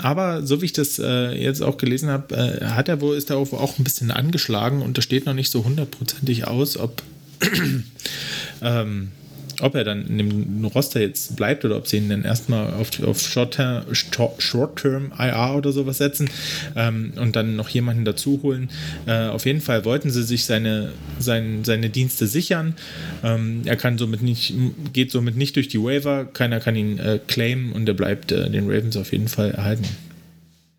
Aber 0.00 0.44
so 0.44 0.60
wie 0.60 0.66
ich 0.66 0.72
das 0.72 0.98
äh, 0.98 1.40
jetzt 1.40 1.62
auch 1.62 1.76
gelesen 1.76 2.08
habe, 2.08 2.34
äh, 2.34 2.64
hat 2.66 2.88
er 2.88 3.00
wohl, 3.00 3.16
ist 3.16 3.30
er 3.30 3.36
auch 3.36 3.78
ein 3.78 3.84
bisschen 3.84 4.10
angeschlagen 4.10 4.82
und 4.82 4.98
das 4.98 5.04
steht 5.04 5.24
noch 5.24 5.34
nicht 5.34 5.52
so 5.52 5.64
hundertprozentig 5.64 6.46
aus, 6.48 6.76
ob, 6.76 7.02
ähm, 8.62 9.12
ob 9.60 9.74
er 9.74 9.84
dann 9.84 10.06
in 10.06 10.18
dem 10.18 10.64
Roster 10.64 11.00
jetzt 11.00 11.36
bleibt 11.36 11.64
oder 11.64 11.76
ob 11.76 11.86
sie 11.86 11.98
ihn 11.98 12.08
dann 12.08 12.24
erstmal 12.24 12.72
auf, 12.74 13.02
auf 13.02 13.20
Short-Term 13.20 13.84
Short 13.92 14.84
IR 14.84 15.54
oder 15.56 15.72
sowas 15.72 15.98
setzen 15.98 16.28
ähm, 16.76 17.12
und 17.16 17.36
dann 17.36 17.56
noch 17.56 17.68
jemanden 17.68 18.04
dazu 18.04 18.40
holen. 18.42 18.70
Äh, 19.06 19.28
auf 19.28 19.46
jeden 19.46 19.60
Fall 19.60 19.84
wollten 19.84 20.10
sie 20.10 20.22
sich 20.22 20.44
seine, 20.46 20.92
sein, 21.18 21.64
seine 21.64 21.90
Dienste 21.90 22.26
sichern. 22.26 22.74
Ähm, 23.22 23.62
er 23.64 23.76
kann 23.76 23.98
somit 23.98 24.22
nicht, 24.22 24.54
geht 24.92 25.10
somit 25.10 25.36
nicht 25.36 25.56
durch 25.56 25.68
die 25.68 25.82
Waiver, 25.82 26.24
keiner 26.24 26.60
kann 26.60 26.76
ihn 26.76 26.98
äh, 26.98 27.20
claimen 27.26 27.72
und 27.72 27.88
er 27.88 27.94
bleibt 27.94 28.32
äh, 28.32 28.50
den 28.50 28.70
Ravens 28.70 28.96
auf 28.96 29.12
jeden 29.12 29.28
Fall 29.28 29.52
erhalten. 29.52 29.84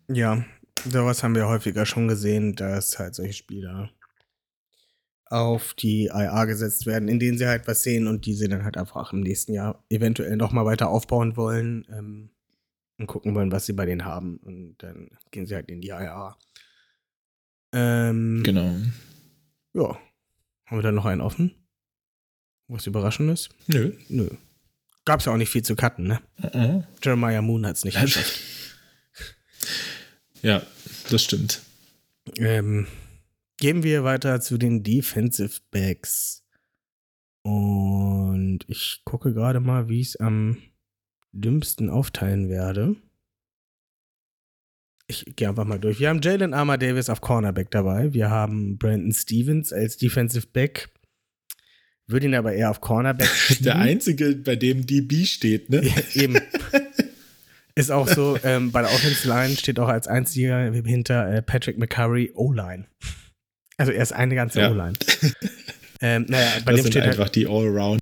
Ja, 0.08 0.44
sowas 0.84 1.22
haben 1.22 1.34
wir 1.34 1.48
häufiger 1.48 1.86
schon 1.86 2.08
gesehen, 2.08 2.54
dass 2.54 2.98
halt 2.98 3.14
solche 3.14 3.32
Spieler 3.32 3.90
auf 5.28 5.74
die 5.74 6.06
IA 6.06 6.44
gesetzt 6.44 6.86
werden, 6.86 7.08
in 7.08 7.18
denen 7.18 7.36
sie 7.38 7.46
halt 7.46 7.66
was 7.66 7.82
sehen 7.82 8.06
und 8.06 8.26
die 8.26 8.34
sie 8.34 8.48
dann 8.48 8.64
halt 8.64 8.76
einfach 8.76 9.12
im 9.12 9.20
nächsten 9.20 9.52
Jahr 9.52 9.84
eventuell 9.90 10.36
noch 10.36 10.52
mal 10.52 10.64
weiter 10.64 10.88
aufbauen 10.88 11.36
wollen 11.36 11.84
ähm, 11.90 12.30
und 12.98 13.06
gucken 13.06 13.34
wollen, 13.34 13.50
was 13.52 13.66
sie 13.66 13.72
bei 13.72 13.86
denen 13.86 14.04
haben. 14.04 14.36
Und 14.38 14.76
dann 14.78 15.10
gehen 15.32 15.46
sie 15.46 15.54
halt 15.54 15.68
in 15.68 15.80
die 15.80 15.88
IA. 15.88 16.36
Ähm, 17.72 18.42
Genau. 18.44 18.76
Ja. 19.74 19.98
Haben 20.66 20.78
wir 20.78 20.82
da 20.82 20.92
noch 20.92 21.06
einen 21.06 21.20
offen? 21.20 21.54
Was 22.68 22.86
Überraschendes? 22.86 23.48
Nö. 23.66 23.92
Nö. 24.08 24.28
Gab's 25.04 25.24
ja 25.26 25.32
auch 25.32 25.36
nicht 25.36 25.50
viel 25.50 25.62
zu 25.62 25.76
cutten, 25.76 26.06
ne? 26.08 26.20
Uh 26.42 26.82
Jeremiah 27.02 27.42
Moon 27.42 27.64
hat's 27.66 27.84
nicht 27.84 28.00
geschafft. 28.00 28.40
Ja, 30.42 30.62
das 31.10 31.24
stimmt. 31.24 31.62
Ähm, 32.36 32.86
gehen 33.58 33.82
wir 33.82 34.04
weiter 34.04 34.40
zu 34.40 34.58
den 34.58 34.82
Defensive 34.82 35.60
Backs. 35.70 36.44
Und 37.42 38.64
ich 38.66 39.02
gucke 39.04 39.32
gerade 39.32 39.60
mal, 39.60 39.88
wie 39.88 40.00
ich 40.00 40.08
es 40.08 40.16
am 40.16 40.58
dümmsten 41.32 41.90
aufteilen 41.90 42.48
werde. 42.48 42.96
Ich 45.08 45.24
gehe 45.36 45.48
einfach 45.48 45.64
mal 45.64 45.78
durch. 45.78 46.00
Wir 46.00 46.08
haben 46.08 46.20
Jalen 46.20 46.52
Armour 46.52 46.78
Davis 46.78 47.08
auf 47.08 47.20
Cornerback 47.20 47.70
dabei. 47.70 48.12
Wir 48.12 48.30
haben 48.30 48.76
Brandon 48.76 49.12
Stevens 49.12 49.72
als 49.72 49.96
Defensive 49.96 50.48
Back. 50.52 50.88
Würde 52.08 52.26
ihn 52.26 52.34
aber 52.34 52.52
eher 52.52 52.70
auf 52.70 52.80
Cornerback 52.80 53.28
schieben. 53.28 53.64
Der 53.64 53.76
einzige, 53.76 54.34
bei 54.34 54.56
dem 54.56 54.84
DB 54.86 55.24
steht, 55.24 55.70
ne? 55.70 55.84
Ja, 55.84 55.94
eben. 56.14 56.38
Ist 57.76 57.92
auch 57.92 58.08
so, 58.08 58.38
ähm, 58.42 58.72
bei 58.72 58.80
der 58.80 58.90
Offensive 58.90 59.28
Line 59.28 59.54
steht 59.56 59.78
auch 59.78 59.88
als 59.88 60.08
einziger 60.08 60.72
hinter 60.72 61.30
äh, 61.30 61.42
Patrick 61.42 61.78
McCurry 61.78 62.32
O-Line. 62.34 62.86
Also 63.76 63.92
er 63.92 64.02
ist 64.02 64.12
eine 64.12 64.34
ganze 64.34 64.60
Ja. 64.60 64.70
O-Line. 64.70 64.94
ähm, 66.00 66.26
naja, 66.28 66.48
bei 66.64 66.72
das 66.72 66.80
dem 66.80 66.82
sind 66.84 66.92
steht 66.92 67.02
einfach 67.04 67.24
halt, 67.24 67.34
die 67.34 67.46
Allrounder. 67.46 68.00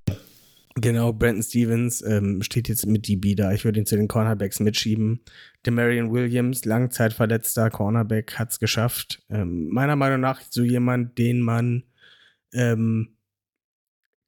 genau, 0.77 1.13
Brandon 1.13 1.43
Stevens 1.43 2.01
ähm, 2.03 2.43
steht 2.43 2.69
jetzt 2.69 2.87
mit 2.87 3.09
DB 3.09 3.35
da. 3.35 3.53
Ich 3.53 3.65
würde 3.65 3.81
ihn 3.81 3.87
zu 3.87 3.97
den 3.97 4.09
Cornerbacks 4.09 4.61
mitschieben. 4.61 5.21
Demarion 5.67 6.13
Williams, 6.13 6.65
langzeitverletzter 6.65 7.71
Cornerback, 7.71 8.39
hat 8.39 8.51
es 8.53 8.59
geschafft. 8.61 9.23
Ähm, 9.31 9.69
meiner 9.71 9.97
Meinung 9.97 10.21
nach 10.21 10.41
so 10.49 10.63
jemand, 10.63 11.19
den 11.19 11.41
man 11.41 11.85
ähm, 12.53 13.17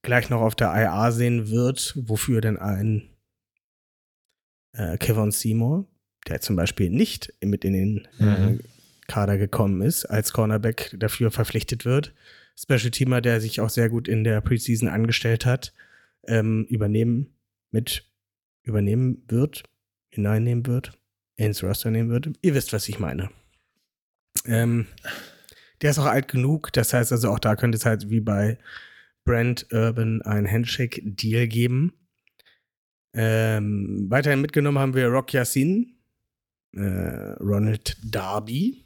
gleich 0.03 0.31
noch 0.31 0.41
auf 0.41 0.55
der 0.55 0.69
IA 0.75 1.11
sehen 1.13 1.51
wird, 1.51 1.93
wofür 1.97 2.41
denn 2.41 2.57
ein 2.57 3.11
äh, 4.73 4.97
Kevin 4.99 5.31
Seymour, 5.31 5.87
der 6.29 6.41
zum 6.41 6.57
Beispiel 6.57 6.91
nicht 6.91 7.33
mit 7.43 7.65
in 7.65 7.73
den 7.73 8.09
äh, 8.19 8.25
Mhm. 8.25 8.61
Kader 9.09 9.38
gekommen 9.38 9.83
ist, 9.83 10.05
als 10.05 10.33
Cornerback 10.33 10.95
dafür 10.99 11.31
verpflichtet 11.31 11.85
wird. 11.85 12.14
Special 12.59 12.90
Teamer, 12.90 13.21
der 13.21 13.40
sich 13.40 13.61
auch 13.61 13.71
sehr 13.71 13.88
gut 13.88 14.09
in 14.09 14.25
der 14.25 14.40
Preseason 14.40 14.88
angestellt 14.88 15.45
hat, 15.47 15.73
ähm, 16.27 16.64
übernehmen 16.69 17.35
mit 17.71 18.05
übernehmen 18.62 19.23
wird, 19.29 19.64
hineinnehmen 20.09 20.66
wird, 20.66 20.99
ins 21.37 21.62
Roster 21.62 21.90
nehmen 21.90 22.11
wird. 22.11 22.31
Ihr 22.42 22.55
wisst, 22.55 22.73
was 22.73 22.88
ich 22.88 22.99
meine. 22.99 23.31
Ähm, 24.45 24.87
der 25.83 25.90
ist 25.90 25.99
auch 25.99 26.07
alt 26.07 26.29
genug, 26.29 26.73
das 26.73 26.92
heißt 26.92 27.12
also 27.12 27.31
auch 27.31 27.38
da 27.38 27.55
könnte 27.55 27.77
es 27.77 27.85
halt 27.85 28.11
wie 28.11 28.21
bei 28.21 28.59
Brand 29.25 29.66
Urban 29.73 30.23
ein 30.23 30.51
Handshake-Deal 30.51 31.49
geben. 31.49 31.92
Ähm, 33.12 34.07
weiterhin 34.09 34.40
mitgenommen 34.40 34.79
haben 34.79 34.95
wir 34.95 35.09
Rock 35.09 35.33
Yassin, 35.33 35.97
äh, 36.73 36.81
Ronald 37.40 37.97
Darby, 38.03 38.86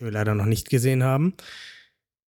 den 0.00 0.06
wir 0.06 0.12
leider 0.12 0.34
noch 0.34 0.46
nicht 0.46 0.70
gesehen 0.70 1.04
haben. 1.04 1.34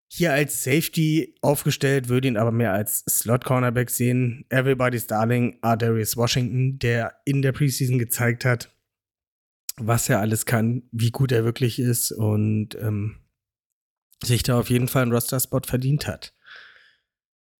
Hier 0.09 0.33
als 0.35 0.63
Safety 0.63 1.35
aufgestellt, 1.41 2.09
würde 2.09 2.29
ihn 2.29 2.37
aber 2.37 2.53
mehr 2.53 2.75
als 2.75 3.03
Slot-Cornerback 3.09 3.89
sehen. 3.89 4.45
Everybody's 4.51 5.07
Darling, 5.07 5.59
Darius 5.63 6.19
Washington, 6.19 6.79
der 6.79 7.15
in 7.25 7.41
der 7.41 7.53
Preseason 7.53 7.99
gezeigt 7.99 8.45
hat, 8.45 8.77
was 9.77 10.11
er 10.11 10.21
alles 10.21 10.45
kann, 10.45 10.83
wie 10.93 11.11
gut 11.11 11.33
er 11.33 11.45
wirklich 11.45 11.79
ist 11.79 12.13
und 12.13 12.75
ähm, 12.75 13.17
sich 14.23 14.43
da 14.43 14.61
auf 14.61 14.69
jeden 14.69 14.89
Fall 14.89 15.03
einen 15.03 15.13
Roster-Spot 15.13 15.63
verdient 15.65 16.07
hat. 16.07 16.35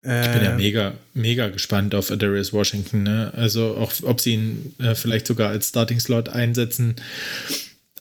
Ich 0.03 0.09
bin 0.09 0.43
ja 0.43 0.53
Äh, 0.53 0.57
mega, 0.57 0.95
mega 1.15 1.49
gespannt 1.49 1.95
auf 1.95 2.09
Darius 2.09 2.53
Washington. 2.53 3.05
Ne? 3.05 3.33
Also 3.35 3.77
auch, 3.77 3.93
ob 4.03 4.21
sie 4.21 4.35
ihn 4.35 4.75
äh, 4.79 4.95
vielleicht 4.95 5.27
sogar 5.27 5.49
als 5.51 5.69
Starting-Slot 5.69 6.29
einsetzen. 6.29 6.97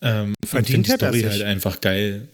Ähm, 0.02 0.34
Verdient 0.46 0.88
find 0.88 0.88
die 0.88 0.92
hat 0.94 1.02
er 1.02 1.14
Story 1.14 1.22
halt 1.24 1.44
einfach 1.44 1.82
geil. 1.82 2.28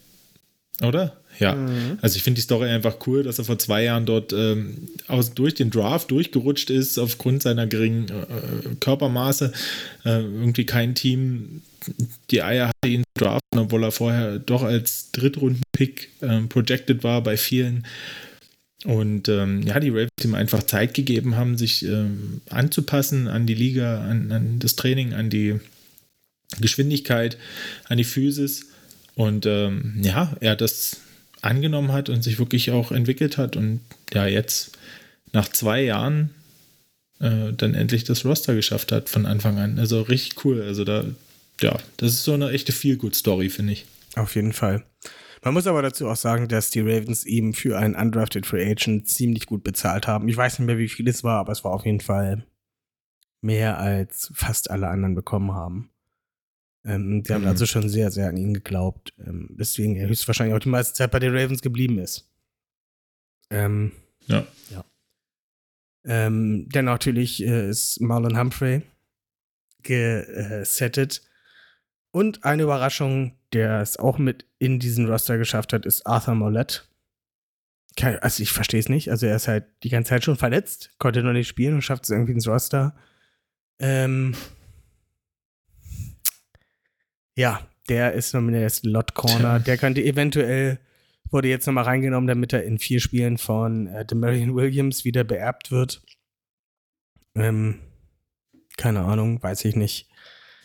Oder? 0.82 1.18
Ja. 1.40 1.56
Mhm. 1.56 2.00
Also 2.02 2.18
ich 2.18 2.24
finde 2.24 2.36
die 2.36 2.42
Story 2.42 2.70
einfach 2.70 2.98
cool, 3.06 3.24
dass 3.24 3.40
er 3.40 3.46
vor 3.46 3.60
zwei 3.60 3.84
Jahren 3.84 4.06
dort 4.06 4.34
ähm, 4.34 4.90
aus, 5.08 5.34
durch 5.34 5.54
den 5.54 5.70
Draft 5.70 6.10
durchgerutscht 6.12 6.70
ist, 6.70 6.98
aufgrund 6.98 7.44
seiner 7.44 7.68
geringen 7.68 8.08
äh, 8.10 8.76
Körpermaße. 8.80 9.52
Äh, 10.06 10.22
irgendwie 10.22 10.66
kein 10.66 10.96
Team 10.96 11.62
die 12.32 12.42
Eier 12.42 12.68
hatte, 12.68 12.92
ihn 12.92 13.04
zu 13.16 13.24
draften, 13.24 13.60
obwohl 13.60 13.84
er 13.84 13.92
vorher 13.92 14.40
doch 14.40 14.64
als 14.64 15.12
Drittrunden-Pick 15.12 16.10
ähm, 16.22 16.50
projected 16.50 17.04
war 17.04 17.22
bei 17.22 17.38
vielen. 17.38 17.86
Und 18.86 19.28
ähm, 19.28 19.64
ja, 19.64 19.80
die 19.80 19.90
Ravens 19.90 20.10
ihm 20.24 20.36
einfach 20.36 20.64
Zeit 20.64 20.94
gegeben 20.94 21.36
haben, 21.36 21.58
sich 21.58 21.84
ähm, 21.84 22.42
anzupassen 22.50 23.28
an 23.28 23.46
die 23.46 23.56
Liga, 23.56 24.02
an, 24.02 24.32
an 24.32 24.60
das 24.60 24.76
Training, 24.76 25.14
an 25.14 25.30
die 25.30 25.60
Geschwindigkeit, 26.60 27.38
an 27.88 27.98
die 27.98 28.04
Physis. 28.04 28.68
Und 29.16 29.46
ähm, 29.46 30.00
ja, 30.02 30.36
er 30.40 30.56
das 30.56 31.02
angenommen 31.42 31.92
hat 31.92 32.10
und 32.10 32.24
sich 32.24 32.40
wirklich 32.40 32.72
auch 32.72 32.92
entwickelt 32.92 33.38
hat 33.38 33.56
und 33.56 33.82
ja, 34.14 34.26
jetzt 34.28 34.78
nach 35.34 35.50
zwei 35.50 35.84
Jahren 35.84 36.32
äh, 37.20 37.54
dann 37.54 37.74
endlich 37.74 38.04
das 38.04 38.26
Roster 38.26 38.56
geschafft 38.56 38.92
hat 38.92 39.10
von 39.10 39.26
Anfang 39.26 39.58
an. 39.58 39.80
Also 39.80 40.02
richtig 40.02 40.46
cool. 40.46 40.62
Also 40.62 40.84
da, 40.84 41.06
ja, 41.62 41.78
das 41.98 42.14
ist 42.14 42.24
so 42.24 42.34
eine 42.34 42.52
echte 42.52 42.72
Feel-Good-Story, 42.72 43.50
finde 43.50 43.74
ich. 43.74 43.86
Auf 44.16 44.36
jeden 44.36 44.54
Fall. 44.54 44.84
Man 45.44 45.54
muss 45.54 45.68
aber 45.68 45.82
dazu 45.82 46.08
auch 46.08 46.16
sagen, 46.16 46.48
dass 46.48 46.72
die 46.72 46.82
Ravens 46.82 47.26
ihm 47.26 47.54
für 47.54 47.78
einen 47.78 47.96
undrafted 47.96 48.46
Free 48.46 48.70
Agent 48.70 49.08
ziemlich 49.08 49.46
gut 49.46 49.64
bezahlt 49.64 50.08
haben. 50.08 50.28
Ich 50.28 50.38
weiß 50.38 50.60
nicht 50.60 50.66
mehr, 50.66 50.78
wie 50.78 50.90
viel 50.90 51.08
es 51.08 51.24
war, 51.24 51.40
aber 51.40 51.52
es 51.52 51.64
war 51.64 51.72
auf 51.72 51.86
jeden 51.86 52.02
Fall 52.02 52.44
mehr 53.42 53.78
als 53.78 54.32
fast 54.34 54.70
alle 54.72 54.88
anderen 54.88 55.16
bekommen 55.16 55.54
haben. 55.54 55.92
Ähm, 56.88 57.22
die 57.24 57.34
haben 57.34 57.42
Mhm. 57.42 57.48
also 57.50 57.66
schon 57.66 57.90
sehr, 57.90 58.10
sehr 58.12 58.30
an 58.30 58.38
ihn 58.38 58.54
geglaubt, 58.54 59.14
ähm, 59.20 59.50
weswegen 59.52 59.96
er 59.98 60.08
höchstwahrscheinlich 60.08 60.56
auch 60.56 60.60
die 60.64 60.70
meiste 60.70 60.94
Zeit 60.94 61.12
bei 61.12 61.20
den 61.20 61.36
Ravens 61.36 61.62
geblieben 61.62 62.00
ist. 62.00 62.32
Ähm, 63.50 63.92
Ja. 64.26 64.48
ja. 64.72 64.84
Ähm, 66.06 66.70
denn 66.70 66.86
natürlich 66.86 67.44
äh, 67.44 67.70
ist 67.70 68.00
Marlon 68.02 68.40
Humphrey 68.40 68.82
gesettet. 69.84 71.22
Und 72.12 72.44
eine 72.46 72.64
Überraschung, 72.64 73.38
der 73.54 73.82
es 73.82 73.98
auch 73.98 74.18
mit 74.18 74.46
in 74.60 74.80
diesen 74.80 75.08
Roster 75.08 75.38
geschafft 75.38 75.74
hat, 75.74 75.86
ist 75.86 76.06
Arthur 76.08 76.36
Mollett. 76.36 76.90
Kein- 77.96 78.20
Also 78.20 78.42
ich 78.44 78.52
verstehe 78.52 78.80
es 78.80 78.90
nicht. 78.90 79.12
Also 79.12 79.26
er 79.28 79.36
ist 79.36 79.48
halt 79.48 79.66
die 79.84 79.90
ganze 79.90 80.10
Zeit 80.10 80.24
schon 80.24 80.38
verletzt, 80.38 80.92
konnte 81.00 81.24
noch 81.24 81.34
nicht 81.34 81.48
spielen 81.48 81.76
und 81.76 81.82
schafft 81.82 82.06
es 82.06 82.10
irgendwie 82.10 82.32
ins 82.34 82.48
Roster. 82.48 82.96
Ähm, 83.80 84.36
ja, 87.38 87.62
der 87.88 88.14
ist 88.14 88.34
nominiert 88.34 88.72
Slot 88.72 89.14
Corner. 89.14 89.58
Tja. 89.58 89.60
Der 89.60 89.78
könnte 89.78 90.04
eventuell, 90.04 90.80
wurde 91.32 91.48
jetzt 91.48 91.68
nochmal 91.68 91.86
reingenommen, 91.86 92.28
damit 92.28 92.52
er 92.52 92.64
in 92.64 92.80
vier 92.80 93.00
Spielen 93.00 93.38
von 93.38 93.88
äh, 93.88 94.06
Demarion 94.06 94.56
Williams 94.56 95.06
wieder 95.06 95.24
beerbt 95.24 95.72
wird. 95.72 96.02
Ähm, 97.36 97.80
keine 98.76 99.02
Ahnung, 99.02 99.42
weiß 99.42 99.66
ich 99.66 99.76
nicht. 99.76 100.10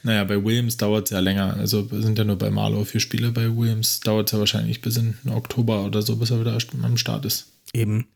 Naja, 0.03 0.25
bei 0.25 0.43
Williams 0.43 0.77
dauert 0.79 1.05
es 1.05 1.11
ja 1.11 1.21
länger. 1.21 1.57
Also 1.57 1.87
sind 1.87 2.19
ja 2.19 2.25
nur 2.25 2.37
bei 2.37 2.51
Marlow 2.51 2.85
vier 2.85 3.01
Spiele. 3.01 3.31
Bei 3.31 3.55
Williams 3.55 4.01
dauert 4.01 4.29
es 4.29 4.33
ja 4.33 4.39
wahrscheinlich 4.39 4.81
bis 4.81 4.97
in 4.97 5.17
Oktober 5.31 5.85
oder 5.85 6.03
so, 6.03 6.17
bis 6.17 6.31
er 6.31 6.41
wieder 6.41 6.59
am 6.83 6.97
Start 6.97 7.25
ist. 7.25 7.53
Eben. 7.73 8.09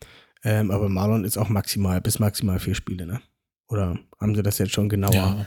Ähm, 0.42 0.70
aber 0.70 0.88
Marlon 0.88 1.24
ist 1.24 1.36
auch 1.36 1.48
maximal, 1.48 2.00
bis 2.00 2.18
maximal 2.18 2.58
vier 2.58 2.74
Spiele, 2.74 3.06
ne? 3.06 3.20
Oder 3.68 3.98
haben 4.20 4.34
sie 4.34 4.42
das 4.42 4.58
jetzt 4.58 4.72
schon 4.72 4.88
genauer? 4.88 5.12
Ja. 5.12 5.46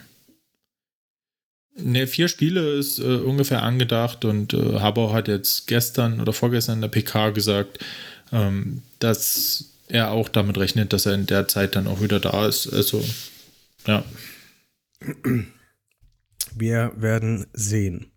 Ne, 1.81 2.07
vier 2.07 2.27
Spiele 2.27 2.73
ist 2.77 2.99
äh, 2.99 3.03
ungefähr 3.03 3.63
angedacht 3.63 4.25
und 4.25 4.53
äh, 4.53 4.79
Haber 4.79 5.13
hat 5.13 5.27
jetzt 5.27 5.67
gestern 5.67 6.19
oder 6.21 6.33
vorgestern 6.33 6.75
in 6.75 6.81
der 6.81 6.89
PK 6.89 7.29
gesagt, 7.31 7.79
ähm, 8.31 8.81
dass 8.99 9.73
er 9.87 10.11
auch 10.11 10.29
damit 10.29 10.57
rechnet, 10.57 10.93
dass 10.93 11.05
er 11.05 11.15
in 11.15 11.25
der 11.25 11.47
Zeit 11.47 11.75
dann 11.75 11.87
auch 11.87 12.01
wieder 12.01 12.19
da 12.19 12.47
ist. 12.47 12.71
Also, 12.71 13.03
ja. 13.87 14.03
Wir 16.55 16.91
werden 16.95 17.47
sehen. 17.53 18.11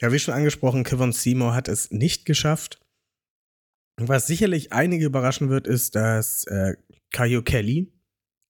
Ja, 0.00 0.12
wie 0.12 0.18
schon 0.18 0.34
angesprochen, 0.34 0.84
Kevin 0.84 1.12
Seymour 1.12 1.54
hat 1.54 1.68
es 1.68 1.90
nicht 1.90 2.24
geschafft. 2.24 2.80
Was 3.96 4.28
sicherlich 4.28 4.72
einige 4.72 5.06
überraschen 5.06 5.50
wird, 5.50 5.66
ist, 5.66 5.96
dass 5.96 6.44
äh, 6.44 6.74
Kaio 7.10 7.42
Kelly 7.42 7.92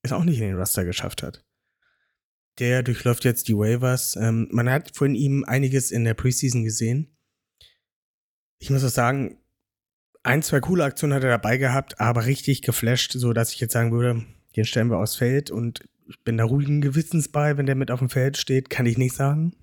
es 0.02 0.12
auch 0.12 0.24
nicht 0.24 0.38
in 0.38 0.48
den 0.48 0.56
Roster 0.58 0.84
geschafft 0.84 1.22
hat. 1.22 1.42
Der 2.58 2.82
durchläuft 2.82 3.24
jetzt 3.24 3.48
die 3.48 3.56
Waivers. 3.56 4.16
Ähm, 4.16 4.48
man 4.50 4.68
hat 4.70 4.96
von 4.96 5.14
ihm 5.14 5.44
einiges 5.44 5.90
in 5.90 6.04
der 6.04 6.14
Preseason 6.14 6.64
gesehen. 6.64 7.16
Ich 8.60 8.70
muss 8.70 8.84
auch 8.84 8.88
sagen, 8.88 9.38
ein, 10.24 10.42
zwei 10.42 10.60
coole 10.60 10.84
Aktionen 10.84 11.14
hat 11.14 11.22
er 11.22 11.30
dabei 11.30 11.56
gehabt, 11.56 12.00
aber 12.00 12.26
richtig 12.26 12.62
geflasht, 12.62 13.12
so 13.12 13.32
dass 13.32 13.52
ich 13.52 13.60
jetzt 13.60 13.72
sagen 13.72 13.92
würde, 13.92 14.24
den 14.56 14.64
stellen 14.64 14.90
wir 14.90 14.98
aufs 14.98 15.16
Feld 15.16 15.50
und 15.50 15.88
ich 16.08 16.22
bin 16.24 16.36
da 16.36 16.44
ruhigen 16.44 16.80
Gewissens 16.80 17.28
bei, 17.28 17.56
wenn 17.56 17.66
der 17.66 17.74
mit 17.74 17.90
auf 17.90 18.00
dem 18.00 18.08
Feld 18.10 18.36
steht, 18.36 18.70
kann 18.70 18.86
ich 18.86 18.98
nicht 18.98 19.14
sagen. 19.14 19.54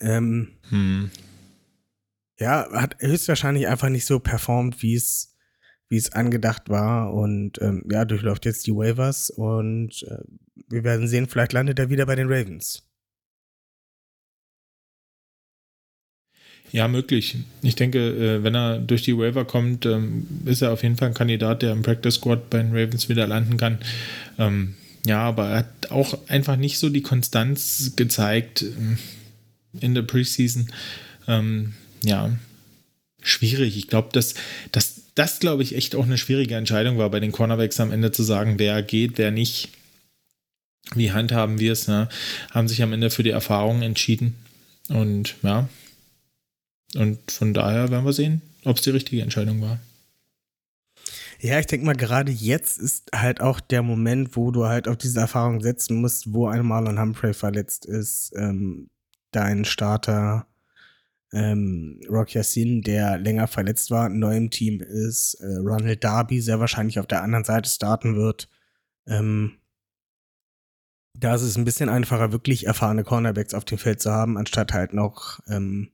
Ähm, 0.00 0.58
Hm. 0.70 1.10
ja, 2.38 2.68
hat 2.72 2.96
höchstwahrscheinlich 3.00 3.68
einfach 3.68 3.90
nicht 3.90 4.06
so 4.06 4.18
performt, 4.18 4.82
wie 4.82 4.94
es 4.94 5.31
wie 5.92 5.98
es 5.98 6.10
angedacht 6.10 6.70
war 6.70 7.12
und 7.12 7.60
ähm, 7.60 7.84
ja, 7.92 8.06
durchläuft 8.06 8.46
jetzt 8.46 8.66
die 8.66 8.74
Waivers 8.74 9.28
und 9.28 10.02
äh, 10.04 10.22
wir 10.70 10.84
werden 10.84 11.06
sehen, 11.06 11.28
vielleicht 11.28 11.52
landet 11.52 11.78
er 11.78 11.90
wieder 11.90 12.06
bei 12.06 12.14
den 12.14 12.32
Ravens. 12.32 12.82
Ja, 16.70 16.88
möglich. 16.88 17.36
Ich 17.60 17.74
denke, 17.74 17.98
äh, 17.98 18.42
wenn 18.42 18.54
er 18.54 18.78
durch 18.78 19.02
die 19.02 19.18
Waiver 19.18 19.44
kommt, 19.44 19.84
ähm, 19.84 20.26
ist 20.46 20.62
er 20.62 20.72
auf 20.72 20.82
jeden 20.82 20.96
Fall 20.96 21.08
ein 21.08 21.14
Kandidat, 21.14 21.60
der 21.60 21.72
im 21.72 21.82
Practice 21.82 22.14
Squad 22.14 22.48
bei 22.48 22.62
den 22.62 22.74
Ravens 22.74 23.10
wieder 23.10 23.26
landen 23.26 23.58
kann. 23.58 23.76
Ähm, 24.38 24.72
ja, 25.04 25.20
aber 25.20 25.48
er 25.48 25.56
hat 25.58 25.90
auch 25.90 26.26
einfach 26.26 26.56
nicht 26.56 26.78
so 26.78 26.88
die 26.88 27.02
Konstanz 27.02 27.92
gezeigt 27.96 28.62
ähm, 28.62 28.96
in 29.78 29.94
der 29.94 30.02
Preseason. 30.02 30.72
Ja, 32.04 32.30
schwierig. 33.22 33.76
Ich 33.76 33.86
glaube, 33.86 34.08
dass, 34.12 34.34
dass 34.72 35.01
das, 35.14 35.40
glaube 35.40 35.62
ich, 35.62 35.74
echt 35.74 35.94
auch 35.94 36.04
eine 36.04 36.18
schwierige 36.18 36.56
Entscheidung 36.56 36.98
war, 36.98 37.10
bei 37.10 37.20
den 37.20 37.32
Cornerbacks 37.32 37.80
am 37.80 37.92
Ende 37.92 38.12
zu 38.12 38.22
sagen, 38.22 38.58
wer 38.58 38.82
geht, 38.82 39.18
wer 39.18 39.30
nicht. 39.30 39.68
Wie 40.94 41.12
handhaben 41.12 41.58
wir 41.58 41.72
es? 41.72 41.88
Ne? 41.88 42.08
Haben 42.50 42.68
sich 42.68 42.82
am 42.82 42.92
Ende 42.92 43.10
für 43.10 43.22
die 43.22 43.30
Erfahrung 43.30 43.82
entschieden. 43.82 44.36
Und 44.88 45.36
ja, 45.42 45.68
und 46.94 47.30
von 47.30 47.54
daher 47.54 47.90
werden 47.90 48.04
wir 48.04 48.12
sehen, 48.12 48.42
ob 48.64 48.76
es 48.76 48.82
die 48.82 48.90
richtige 48.90 49.22
Entscheidung 49.22 49.60
war. 49.62 49.78
Ja, 51.40 51.58
ich 51.58 51.66
denke 51.66 51.86
mal, 51.86 51.96
gerade 51.96 52.30
jetzt 52.30 52.78
ist 52.78 53.10
halt 53.14 53.40
auch 53.40 53.58
der 53.58 53.82
Moment, 53.82 54.36
wo 54.36 54.52
du 54.52 54.66
halt 54.66 54.86
auf 54.86 54.96
diese 54.96 55.20
Erfahrung 55.20 55.60
setzen 55.60 56.00
musst, 56.00 56.32
wo 56.32 56.46
ein 56.46 56.64
Marlon 56.64 57.00
Humphrey 57.00 57.34
verletzt 57.34 57.84
ist, 57.84 58.32
ähm, 58.36 58.88
dein 59.32 59.64
Starter 59.64 60.46
ähm, 61.32 62.00
Rock 62.08 62.34
Yassin, 62.34 62.82
der 62.82 63.18
länger 63.18 63.46
verletzt 63.46 63.90
war, 63.90 64.08
neu 64.08 64.36
im 64.36 64.50
Team 64.50 64.80
ist, 64.80 65.34
äh, 65.34 65.56
Ronald 65.56 66.04
Darby 66.04 66.40
sehr 66.40 66.60
wahrscheinlich 66.60 66.98
auf 66.98 67.06
der 67.06 67.22
anderen 67.22 67.44
Seite 67.44 67.68
starten 67.70 68.16
wird. 68.16 68.48
Ähm, 69.06 69.58
da 71.14 71.34
ist 71.34 71.42
es 71.42 71.56
ein 71.56 71.64
bisschen 71.64 71.88
einfacher, 71.88 72.32
wirklich 72.32 72.66
erfahrene 72.66 73.04
Cornerbacks 73.04 73.54
auf 73.54 73.64
dem 73.64 73.78
Feld 73.78 74.00
zu 74.00 74.10
haben, 74.10 74.36
anstatt 74.36 74.72
halt 74.72 74.92
noch 74.94 75.40
ähm, 75.48 75.90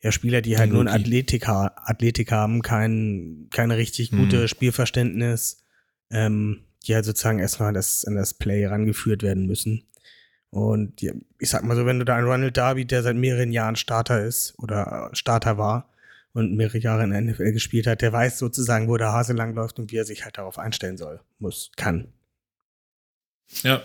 ja, 0.00 0.12
Spieler, 0.12 0.42
die 0.42 0.56
halt 0.58 0.70
nur 0.70 0.82
ein. 0.82 0.88
Athletik, 0.88 1.48
ha 1.48 1.72
Athletik 1.76 2.30
haben, 2.30 2.62
kein, 2.62 3.48
keine 3.50 3.76
richtig 3.76 4.10
gute 4.10 4.42
Mhm. 4.42 4.48
Spielverständnis, 4.48 5.64
ähm, 6.10 6.64
die 6.86 6.94
halt 6.94 7.04
sozusagen 7.04 7.40
erstmal 7.40 7.72
das, 7.72 8.04
an 8.04 8.14
das 8.14 8.34
Play 8.34 8.64
rangeführt 8.66 9.22
werden 9.22 9.46
müssen. 9.46 9.88
Und 10.50 11.02
ja, 11.02 11.12
ich 11.38 11.50
sag 11.50 11.62
mal 11.62 11.76
so, 11.76 11.84
wenn 11.84 11.98
du 11.98 12.04
da 12.04 12.16
einen 12.16 12.26
Ronald 12.26 12.56
Darby, 12.56 12.84
der 12.86 13.02
seit 13.02 13.16
mehreren 13.16 13.52
Jahren 13.52 13.76
Starter 13.76 14.24
ist 14.24 14.54
oder 14.58 15.10
Starter 15.12 15.58
war 15.58 15.90
und 16.32 16.56
mehrere 16.56 16.78
Jahre 16.78 17.04
in 17.04 17.10
der 17.10 17.20
NFL 17.20 17.52
gespielt 17.52 17.86
hat, 17.86 18.00
der 18.00 18.12
weiß 18.12 18.38
sozusagen, 18.38 18.88
wo 18.88 18.96
der 18.96 19.12
Hase 19.12 19.34
langläuft 19.34 19.78
und 19.78 19.92
wie 19.92 19.96
er 19.96 20.04
sich 20.04 20.24
halt 20.24 20.38
darauf 20.38 20.58
einstellen 20.58 20.96
soll, 20.96 21.20
muss, 21.38 21.70
kann. 21.76 22.12
Ja, 23.62 23.82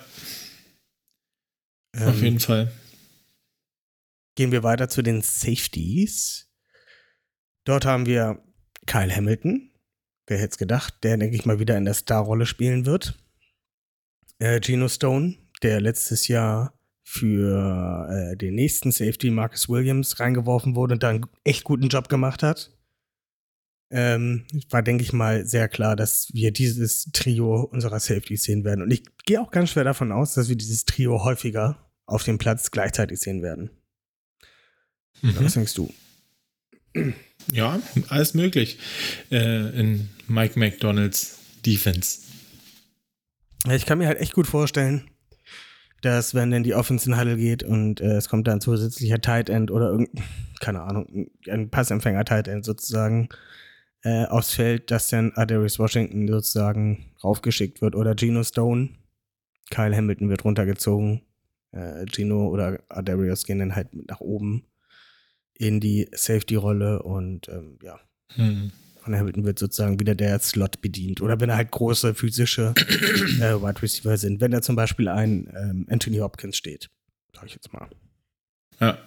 auf 1.95 2.17
Ähm, 2.17 2.23
jeden 2.23 2.39
Fall. 2.39 2.71
Gehen 4.36 4.52
wir 4.52 4.63
weiter 4.63 4.89
zu 4.89 5.02
den 5.02 5.21
Safeties. 5.21 6.49
Dort 7.65 7.86
haben 7.86 8.06
wir 8.06 8.43
Kyle 8.88 9.15
Hamilton. 9.15 9.69
Wer 10.28 10.38
hätte 10.38 10.52
es 10.52 10.58
gedacht, 10.58 10.95
der, 11.04 11.17
denke 11.17 11.36
ich 11.36 11.45
mal, 11.45 11.60
wieder 11.60 11.78
in 11.78 11.86
der 11.86 11.93
Starrolle 11.93 12.45
spielen 12.45 12.86
wird. 12.86 13.19
Äh, 14.39 14.60
Geno 14.60 14.88
Stone, 14.89 15.38
der 15.63 15.82
letztes 15.82 16.28
Jahr 16.28 16.78
für 17.04 18.08
äh, 18.10 18.38
den 18.38 18.56
nächsten 18.56 18.91
Safety 18.91 19.30
Marcus 19.30 19.69
Williams 19.69 20.19
reingeworfen 20.19 20.76
wurde 20.76 20.93
und 20.93 21.04
da 21.04 21.10
einen 21.10 21.26
echt 21.43 21.63
guten 21.63 21.89
Job 21.89 22.10
gemacht 22.10 22.43
hat. 22.43 22.71
Ähm, 23.91 24.45
war, 24.69 24.82
denke 24.82 25.04
ich 25.04 25.13
mal, 25.13 25.45
sehr 25.45 25.67
klar, 25.67 25.95
dass 25.95 26.30
wir 26.34 26.52
dieses 26.52 27.12
Trio 27.13 27.62
unserer 27.62 27.99
Safeties 27.99 28.43
sehen 28.43 28.63
werden. 28.63 28.82
Und 28.82 28.91
ich 28.91 29.04
gehe 29.26 29.39
auch 29.39 29.52
ganz 29.52 29.69
schwer 29.69 29.84
davon 29.84 30.12
aus, 30.12 30.34
dass 30.34 30.49
wir 30.49 30.56
dieses 30.56 30.86
Trio 30.86 31.23
häufiger 31.23 31.91
auf 32.06 32.23
dem 32.23 32.38
Platz 32.39 32.71
gleichzeitig 32.71 33.19
sehen 33.19 33.43
werden. 33.43 33.69
Mhm. 35.21 35.36
Was 35.39 35.54
denkst 35.54 35.76
du? 35.76 35.93
Ja, 37.52 37.80
alles 38.08 38.34
möglich 38.34 38.80
äh, 39.32 39.80
in 39.80 40.10
Mike 40.28 40.58
McDonalds 40.58 41.38
Defense. 41.65 42.19
Ich 43.71 43.86
kann 43.86 43.97
mir 43.97 44.08
halt 44.08 44.19
echt 44.19 44.34
gut 44.34 44.47
vorstellen, 44.47 45.10
dass 46.04 46.36
wenn 46.36 46.52
dann 46.52 46.63
die 46.63 46.76
Offense 46.76 47.10
in 47.10 47.18
Huddle 47.18 47.38
geht 47.38 47.63
und 47.63 48.02
äh, 48.02 48.18
es 48.18 48.30
kommt 48.30 48.48
dann 48.48 48.62
zusätzlicher 48.62 49.22
Tight 49.22 49.50
End 49.50 49.72
oder 49.72 49.89
irgendein, 49.89 50.24
keine 50.60 50.82
Ahnung, 50.82 51.30
ein 51.50 51.70
Passempfänger 51.70 52.26
Tight 52.26 52.48
End 52.48 52.66
sozusagen 52.66 53.30
äh, 54.04 54.26
aufs 54.26 54.54
Feld, 54.54 54.92
dass 54.92 55.10
dann 55.10 55.32
Adarius 55.36 55.80
Washington 55.80 56.28
sozusagen 56.28 57.12
raufgeschickt 57.24 57.82
wird 57.82 57.96
oder 57.96 58.16
Geno 58.16 58.44
Stone. 58.44 58.89
Kyle 59.72 59.96
Hamilton 59.96 60.30
wird 60.30 60.44
runtergezogen. 60.44 61.22
Äh, 61.72 62.06
Gino 62.06 62.48
oder 62.50 62.80
Adarius 62.89 63.46
gehen 63.46 63.60
dann 63.60 63.76
halt 63.76 63.94
nach 64.10 64.20
oben 64.20 64.66
in 65.54 65.80
die 65.80 66.10
Safety-Rolle 66.13 67.02
und 67.02 67.48
ähm, 67.48 67.80
ja, 67.82 68.00
Hm. 68.36 68.72
Von 69.04 69.16
Hamilton 69.16 69.44
wird 69.44 69.60
sozusagen 69.60 70.00
wieder 70.00 70.16
der 70.16 70.39
Slot 70.39 70.82
bedient. 70.82 71.22
Oder 71.22 71.39
wenn 71.39 71.50
er 71.50 71.58
halt 71.58 71.72
große 71.72 72.16
physische 72.16 72.74
äh, 72.78 73.62
Wide 73.62 73.82
Receiver 73.82 74.18
sind. 74.18 74.42
Wenn 74.42 74.52
da 74.52 74.62
zum 74.62 74.76
Beispiel 74.76 75.10
ein 75.10 75.52
ähm, 75.56 75.86
Anthony 75.89 76.18
Hopkins 76.18 76.58
steht, 76.58 76.89
sag 77.36 77.46
ich 77.46 77.54
jetzt 77.54 77.74
mal. 77.74 77.89
Ja. 78.80 78.98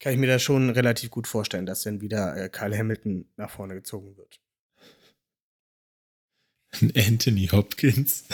Kann 0.00 0.12
ich 0.12 0.18
mir 0.18 0.26
das 0.26 0.42
schon 0.42 0.70
relativ 0.70 1.10
gut 1.10 1.28
vorstellen, 1.28 1.64
dass 1.64 1.82
dann 1.82 2.00
wieder 2.00 2.36
äh, 2.36 2.48
Kyle 2.48 2.76
Hamilton 2.76 3.26
nach 3.36 3.50
vorne 3.50 3.74
gezogen 3.74 4.16
wird. 4.16 4.40
Anthony 6.96 7.46
Hopkins. 7.46 8.24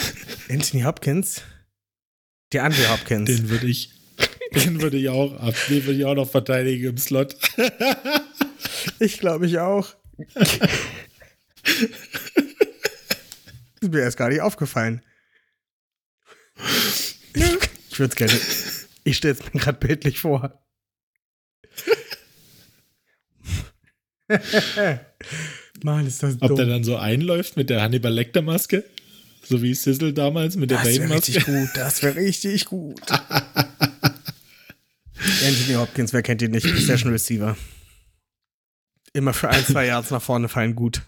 Anthony 0.49 0.85
Hopkins? 0.85 1.43
Der 2.53 2.65
andere 2.65 2.91
Hopkins. 2.91 3.27
Den 3.27 3.51
würde 3.51 3.67
ich, 3.67 3.91
den 4.55 4.81
würde 4.81 4.97
ich 4.97 5.11
auch 5.11 5.39
ab, 5.39 5.55
den 5.69 5.85
würde 5.85 5.99
ich 5.99 6.05
auch 6.07 6.15
noch 6.15 6.31
verteidigen 6.31 6.89
im 6.89 6.97
Slot. 6.97 7.37
ich 9.01 9.19
glaube 9.19 9.47
ich 9.47 9.59
auch. 9.59 9.98
ist 13.81 13.93
mir 13.93 14.01
erst 14.01 14.17
gar 14.17 14.29
nicht 14.29 14.41
aufgefallen. 14.41 15.03
Ich 17.91 17.99
würde 17.99 18.11
es 18.11 18.17
gerne. 18.17 18.41
Ich 19.05 19.17
stelle 19.17 19.35
es 19.35 19.53
mir 19.53 19.61
gerade 19.61 19.79
bildlich 19.79 20.19
vor. 20.19 20.61
Mann, 25.83 26.07
ist 26.07 26.23
das 26.23 26.35
Ob 26.41 26.49
dumm. 26.49 26.57
der 26.57 26.67
dann 26.67 26.85
so 26.85 26.97
einläuft 26.97 27.57
mit 27.57 27.71
der 27.71 27.81
Hannibal 27.81 28.13
Lecter 28.13 28.43
Maske? 28.43 28.85
So 29.43 29.63
wie 29.63 29.73
Sizzle 29.75 30.13
damals 30.13 30.57
mit 30.57 30.71
der 30.71 30.83
das 30.83 30.99
wäre 30.99 31.15
richtig 31.15 31.47
gut. 31.47 31.71
Das 31.75 32.03
wäre 32.03 32.17
richtig 32.17 32.67
gut. 32.67 33.01
Anthony 35.47 35.75
Hopkins, 35.75 36.13
wer 36.13 36.23
kennt 36.23 36.43
ihn 36.43 36.51
nicht? 36.51 36.67
Session 36.67 37.11
Receiver. 37.13 37.57
Immer 39.13 39.33
für 39.33 39.49
ein, 39.49 39.65
zwei 39.65 39.87
Yards 39.87 40.11
nach 40.11 40.23
vorne 40.23 40.49
fallen 40.49 40.75
gut. 40.75 41.03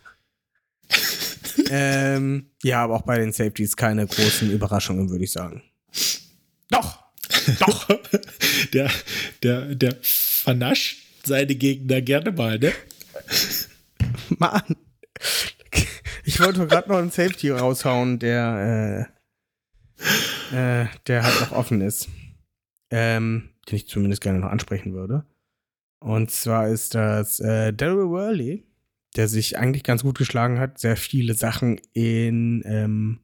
ähm, 1.70 2.50
ja, 2.62 2.82
aber 2.84 2.96
auch 2.96 3.02
bei 3.02 3.18
den 3.18 3.32
Safeties 3.32 3.76
keine 3.76 4.06
großen 4.06 4.50
Überraschungen, 4.50 5.10
würde 5.10 5.24
ich 5.24 5.32
sagen. 5.32 5.62
Doch! 6.70 7.02
Doch! 7.60 7.88
Der, 8.72 8.90
der, 9.42 9.74
der 9.74 9.96
vernascht 10.02 10.98
seine 11.24 11.54
Gegner 11.54 12.00
gerne 12.02 12.30
mal, 12.30 12.58
ne? 12.58 12.72
Mann! 14.38 14.76
Ich 16.24 16.40
wollte 16.40 16.66
gerade 16.66 16.88
noch 16.88 16.98
einen 16.98 17.10
Safety 17.10 17.50
raushauen, 17.50 18.18
der, 18.18 19.08
äh, 20.52 20.82
äh, 20.82 20.86
der 21.06 21.22
halt 21.24 21.40
noch 21.40 21.52
offen 21.52 21.80
ist. 21.80 22.08
Ähm, 22.90 23.50
den 23.68 23.76
ich 23.76 23.88
zumindest 23.88 24.22
gerne 24.22 24.38
noch 24.38 24.50
ansprechen 24.50 24.92
würde. 24.92 25.24
Und 26.00 26.30
zwar 26.30 26.68
ist 26.68 26.94
das 26.94 27.40
äh, 27.40 27.72
Daryl 27.72 28.08
Worley, 28.08 28.64
der 29.16 29.28
sich 29.28 29.58
eigentlich 29.58 29.84
ganz 29.84 30.02
gut 30.02 30.16
geschlagen 30.16 30.58
hat, 30.58 30.78
sehr 30.78 30.96
viele 30.96 31.34
Sachen 31.34 31.80
in, 31.92 32.62
ähm, 32.64 33.20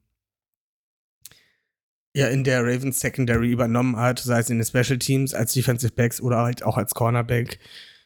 ja, 2.14 2.28
in 2.28 2.44
der 2.44 2.62
Ravens 2.62 3.00
Secondary 3.00 3.50
übernommen 3.50 3.96
hat, 3.96 4.18
sei 4.18 4.40
es 4.40 4.50
in 4.50 4.58
den 4.58 4.64
Special 4.64 4.98
Teams, 4.98 5.32
als 5.32 5.54
Defensive 5.54 5.92
Backs 5.92 6.20
oder 6.20 6.38
halt 6.38 6.62
auch 6.62 6.76
als 6.76 6.94
Cornerback. 6.94 7.58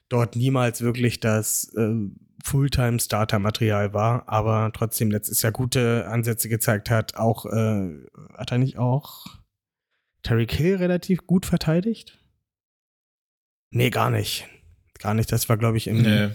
Dort 0.09 0.37
niemals 0.37 0.81
wirklich 0.83 1.21
das 1.21 1.73
äh, 1.77 1.95
Fulltime-Starter-Material 2.45 3.93
war, 3.93 4.29
aber 4.29 4.71
trotzdem 4.73 5.11
letztes 5.11 5.43
Jahr 5.43 5.53
gute 5.53 6.07
Ansätze 6.09 6.49
gezeigt 6.49 6.91
hat. 6.91 7.17
Auch, 7.17 7.47
äh, 7.47 7.99
hat 8.37 8.53
er 8.53 8.59
nicht 8.59 8.79
auch 8.79 9.27
Terry 10.23 10.47
Hill 10.47 10.77
relativ 10.77 11.27
gut 11.27 11.47
verteidigt? 11.47 12.19
Nee, 13.71 13.91
gar 13.91 14.11
nicht. 14.11 14.49
Gar 15.01 15.15
nicht. 15.15 15.33
Das 15.33 15.49
war, 15.49 15.57
glaube 15.57 15.77
ich, 15.79 15.87
im, 15.89 16.03
Nee. 16.03 16.29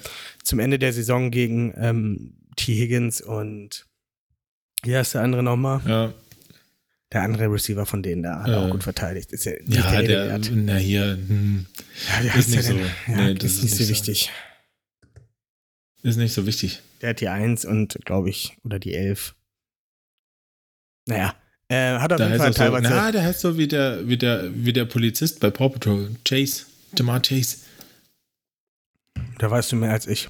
zum 0.43 0.59
Ende 0.59 0.77
der 0.79 0.91
Saison 0.93 1.31
gegen 1.31 1.73
ähm, 1.77 2.33
T. 2.57 2.73
Higgins 2.75 3.21
und 3.21 3.85
wie 4.83 4.95
heißt 4.95 5.13
der 5.15 5.21
andere 5.21 5.41
nochmal? 5.43 5.81
Ja, 5.87 6.13
Der 7.11 7.21
andere 7.23 7.51
Receiver 7.51 7.85
von 7.85 8.03
denen 8.03 8.23
da 8.23 8.41
hat 8.43 8.49
Äh, 8.49 8.55
auch 8.55 8.69
gut 8.69 8.83
verteidigt. 8.83 9.31
Ist 9.31 9.45
ja 9.45 9.53
nicht 9.63 9.75
ja 9.75 10.01
der, 10.01 10.37
der, 10.39 10.51
na 10.55 10.75
hier, 10.75 11.13
hm, 11.27 11.65
Ja, 12.23 12.33
wie 12.35 12.39
ist 12.39 12.49
der 12.53 12.57
nicht 12.57 12.67
so. 13.07 13.11
Ja, 13.11 13.17
Nee, 13.27 13.33
das 13.35 13.51
ist 13.53 13.57
ist 13.57 13.63
nicht 13.63 13.77
so 13.77 13.89
wichtig. 13.89 14.31
ist 16.03 16.17
nicht 16.17 16.33
so 16.33 16.45
wichtig. 16.45 16.81
Der 17.01 17.09
hat 17.11 17.21
die 17.21 17.29
1 17.29 17.65
und, 17.65 17.97
glaube 18.05 18.29
ich, 18.29 18.57
oder 18.63 18.79
die 18.79 18.93
11. 18.93 19.35
Naja, 21.07 21.35
äh, 21.67 21.97
hat 21.99 22.11
auf 22.13 22.17
Da 22.19 22.27
jeden 22.27 22.37
Fall 22.39 22.49
auch 22.49 22.53
so, 22.53 22.57
teilweise. 22.57 22.89
na, 22.89 23.11
der 23.11 23.23
heißt 23.23 23.39
so 23.39 23.57
wie 23.57 23.67
der, 23.67 24.07
wie 24.07 24.17
der, 24.17 24.49
wie 24.55 24.73
der 24.73 24.85
Polizist 24.85 25.39
bei 25.39 25.49
Paw 25.51 25.69
Patrol. 25.69 26.11
Chase. 26.23 26.65
Jamar 26.97 27.21
Chase. 27.21 27.57
Da 29.37 29.49
weißt 29.51 29.71
du 29.71 29.75
mehr 29.77 29.91
als 29.91 30.07
ich. 30.07 30.29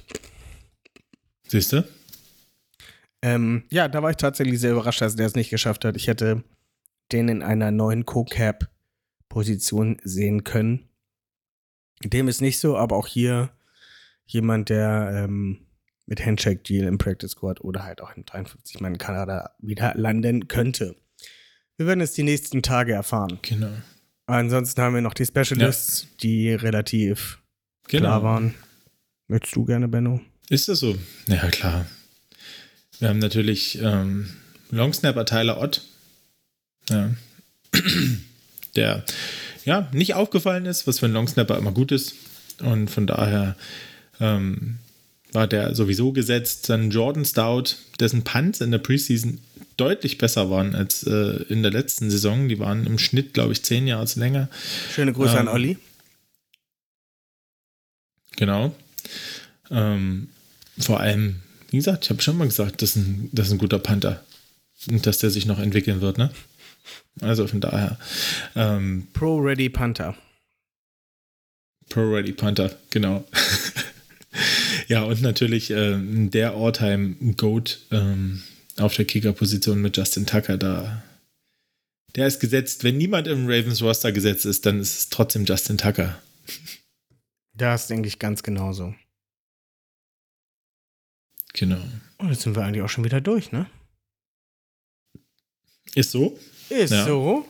Siehst 1.48 1.72
du? 1.72 1.86
Ähm, 3.22 3.64
ja, 3.70 3.88
da 3.88 4.02
war 4.02 4.10
ich 4.10 4.16
tatsächlich 4.16 4.60
sehr 4.60 4.72
überrascht, 4.72 5.00
dass 5.00 5.16
der 5.16 5.26
es 5.26 5.34
nicht 5.34 5.50
geschafft 5.50 5.84
hat. 5.84 5.96
Ich 5.96 6.06
hätte 6.06 6.44
den 7.12 7.28
in 7.28 7.42
einer 7.42 7.70
neuen 7.70 8.04
Co-Cap-Position 8.04 9.98
sehen 10.02 10.44
können. 10.44 10.88
Dem 12.04 12.28
ist 12.28 12.40
nicht 12.40 12.58
so, 12.60 12.76
aber 12.76 12.96
auch 12.96 13.06
hier 13.06 13.50
jemand, 14.26 14.68
der 14.68 15.24
ähm, 15.24 15.66
mit 16.06 16.24
Handshake-Deal 16.24 16.86
im 16.86 16.98
Practice 16.98 17.32
Squad 17.32 17.60
oder 17.62 17.84
halt 17.84 18.00
auch 18.00 18.14
im 18.16 18.24
53-Mann 18.24 18.98
Kanada 18.98 19.54
wieder 19.58 19.94
landen 19.96 20.46
könnte. 20.48 20.96
Wir 21.76 21.86
werden 21.86 22.00
es 22.00 22.12
die 22.12 22.22
nächsten 22.22 22.62
Tage 22.62 22.92
erfahren. 22.92 23.38
Genau. 23.42 23.70
Ansonsten 24.26 24.80
haben 24.82 24.94
wir 24.94 25.02
noch 25.02 25.14
die 25.14 25.26
Specialists, 25.26 26.06
die 26.22 26.52
relativ 26.52 27.40
Genau. 27.88 28.06
klar 28.08 28.22
waren. 28.24 28.54
Möchtest 29.28 29.56
du 29.56 29.64
gerne, 29.64 29.88
Benno? 29.88 30.20
Ist 30.48 30.68
das 30.68 30.80
so? 30.80 30.96
Ja, 31.26 31.48
klar. 31.50 31.86
Wir 32.98 33.08
haben 33.08 33.18
natürlich 33.18 33.78
ähm, 33.82 34.30
Longsnapper 34.70 35.24
Tyler 35.26 35.60
Ott. 35.60 35.82
Ja. 36.88 37.10
Der 38.76 39.04
ja 39.64 39.88
nicht 39.92 40.14
aufgefallen 40.14 40.66
ist, 40.66 40.86
was 40.86 41.00
für 41.00 41.06
ein 41.06 41.12
Longsnapper 41.12 41.58
immer 41.58 41.72
gut 41.72 41.92
ist. 41.92 42.14
Und 42.60 42.88
von 42.90 43.06
daher 43.06 43.56
ähm, 44.20 44.78
war 45.32 45.46
der 45.46 45.74
sowieso 45.74 46.12
gesetzt. 46.12 46.68
Dann 46.68 46.90
Jordan 46.90 47.24
Stout, 47.24 47.74
dessen 47.98 48.22
Punts 48.22 48.60
in 48.60 48.70
der 48.70 48.78
Preseason 48.78 49.40
deutlich 49.76 50.18
besser 50.18 50.50
waren 50.50 50.74
als 50.74 51.02
äh, 51.02 51.42
in 51.48 51.62
der 51.62 51.72
letzten 51.72 52.10
Saison. 52.10 52.48
Die 52.48 52.58
waren 52.58 52.86
im 52.86 52.98
Schnitt, 52.98 53.34
glaube 53.34 53.52
ich, 53.52 53.62
zehn 53.64 53.86
Jahre 53.86 54.06
länger. 54.16 54.48
Schöne 54.94 55.12
Grüße 55.12 55.32
Ähm, 55.32 55.40
an 55.40 55.48
Olli. 55.48 55.78
Genau. 58.36 58.74
Ähm, 59.70 60.28
vor 60.78 61.00
allem, 61.00 61.36
wie 61.70 61.78
gesagt, 61.78 62.04
ich 62.04 62.10
habe 62.10 62.22
schon 62.22 62.38
mal 62.38 62.46
gesagt, 62.46 62.82
das 62.82 62.90
ist, 62.90 62.96
ein, 62.96 63.30
das 63.32 63.46
ist 63.46 63.52
ein 63.52 63.58
guter 63.58 63.78
Panther. 63.78 64.24
Und 64.88 65.06
dass 65.06 65.18
der 65.18 65.30
sich 65.30 65.46
noch 65.46 65.58
entwickeln 65.58 66.00
wird, 66.00 66.18
ne? 66.18 66.30
Also 67.20 67.46
von 67.46 67.60
daher, 67.60 67.98
ähm, 68.54 69.08
Pro 69.12 69.38
Ready 69.38 69.68
Panther. 69.68 70.16
Pro 71.88 72.02
Ready 72.02 72.32
Panther, 72.32 72.76
genau. 72.90 73.26
ja, 74.88 75.02
und 75.02 75.22
natürlich 75.22 75.70
ähm, 75.70 76.30
der 76.30 76.52
All-Time 76.54 77.16
Goat 77.36 77.78
ähm, 77.90 78.42
auf 78.76 78.94
der 78.94 79.06
Kicker-Position 79.06 79.80
mit 79.80 79.96
Justin 79.96 80.26
Tucker 80.26 80.58
da. 80.58 81.02
Der 82.14 82.26
ist 82.26 82.40
gesetzt. 82.40 82.84
Wenn 82.84 82.98
niemand 82.98 83.28
im 83.28 83.46
Ravens 83.46 83.82
Roster 83.82 84.12
gesetzt 84.12 84.46
ist, 84.46 84.66
dann 84.66 84.80
ist 84.80 84.98
es 84.98 85.08
trotzdem 85.08 85.44
Justin 85.44 85.78
Tucker. 85.78 86.20
Das 87.56 87.86
denke 87.86 88.08
ich 88.08 88.18
ganz 88.18 88.42
genauso. 88.42 88.94
Genau. 91.54 91.80
Und 92.18 92.28
jetzt 92.30 92.42
sind 92.42 92.54
wir 92.54 92.62
eigentlich 92.64 92.82
auch 92.82 92.88
schon 92.88 93.04
wieder 93.04 93.20
durch, 93.20 93.50
ne? 93.52 93.66
Ist 95.94 96.10
so? 96.10 96.38
Ist 96.68 96.90
Ja. 96.92 97.04
so. 97.06 97.46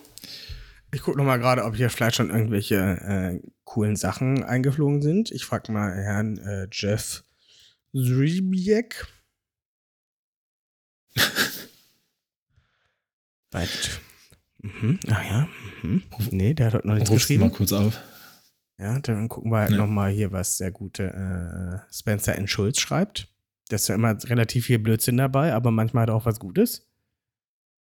Ich 0.93 1.03
gucke 1.03 1.19
noch 1.19 1.25
mal 1.25 1.39
gerade, 1.39 1.65
ob 1.65 1.75
hier 1.75 1.91
vielleicht 1.91 2.15
schon 2.17 2.31
irgendwelche 2.31 2.77
äh, 2.77 3.41
coolen 3.65 3.97
Sachen 3.97 4.45
eingeflogen 4.45 5.03
sind. 5.03 5.33
Ich 5.33 5.45
frage 5.45 5.73
mal 5.73 5.93
Herrn 5.93 6.39
äh, 6.39 6.69
Jeff 6.71 7.25
Zribiek. 7.93 9.05
Weit. 13.51 14.01
Mhm. 14.59 15.01
Ah 15.09 15.23
ja. 15.23 15.49
Mhm. 15.83 16.05
Nee, 16.31 16.55
der 16.55 16.67
hat 16.67 16.75
heute 16.75 16.87
noch 16.87 16.95
nichts 16.95 17.11
Rufst 17.11 17.29
du 17.29 17.35
mal 17.39 17.49
geschrieben. 17.51 17.57
kurz 17.57 17.73
auf. 17.73 17.99
Ja, 18.79 18.99
dann 18.99 19.29
gucken 19.29 19.51
wir 19.51 19.59
halt 19.61 19.71
Ja. 19.71 19.79
noch 19.79 19.87
mal 19.87 20.11
hier, 20.11 20.33
was 20.33 20.59
der 20.59 20.71
gute 20.71 21.05
äh, 21.05 21.93
Spencer 21.95 22.37
N. 22.37 22.47
Schulz 22.47 22.79
schreibt. 22.79 23.29
Da 23.69 23.77
ist 23.77 23.89
ja 23.89 23.95
immer 23.95 24.17
relativ 24.25 24.67
viel 24.67 24.79
Blödsinn 24.79 25.17
dabei, 25.17 25.53
aber 25.55 25.71
manchmal 25.71 26.03
hat 26.03 26.11
er 26.11 26.15
auch 26.15 26.27
was 26.27 26.39
Gutes. 26.39 26.87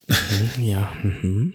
Ja, 0.58 0.92
mhm. 1.04 1.54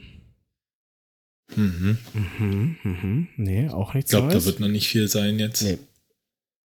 Mhm. 1.57 1.99
Mhm, 2.15 2.77
mhm. 2.83 3.29
Nee, 3.37 3.69
auch 3.71 3.95
nichts 3.95 4.11
Ich 4.11 4.17
glaube, 4.17 4.29
da 4.29 4.35
Neues. 4.35 4.47
wird 4.47 4.61
noch 4.61 4.69
nicht 4.69 4.89
viel 4.89 5.09
sein 5.09 5.39
jetzt. 5.39 5.63
Nee. 5.63 5.79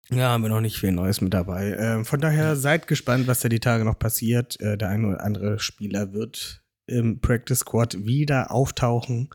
Ja, 0.10 0.30
haben 0.30 0.44
wir 0.44 0.50
noch 0.50 0.62
nicht 0.62 0.78
viel 0.78 0.92
Neues 0.92 1.22
mit 1.22 1.34
dabei. 1.34 1.76
Ähm, 1.78 2.06
von 2.06 2.20
daher 2.20 2.56
seid 2.56 2.88
gespannt, 2.88 3.28
was 3.28 3.40
da 3.42 3.50
die 3.50 3.60
Tage 3.60 3.86
noch 3.86 3.98
passiert. 4.00 4.60
Äh, 4.60 4.78
der 4.78 4.90
eine 4.90 5.08
oder 5.08 5.24
andere 5.24 5.60
Spieler 5.60 6.14
wird 6.14 6.64
im 6.88 7.20
Practice 7.22 7.60
Squad 7.60 8.06
wieder 8.06 8.52
auftauchen, 8.52 9.30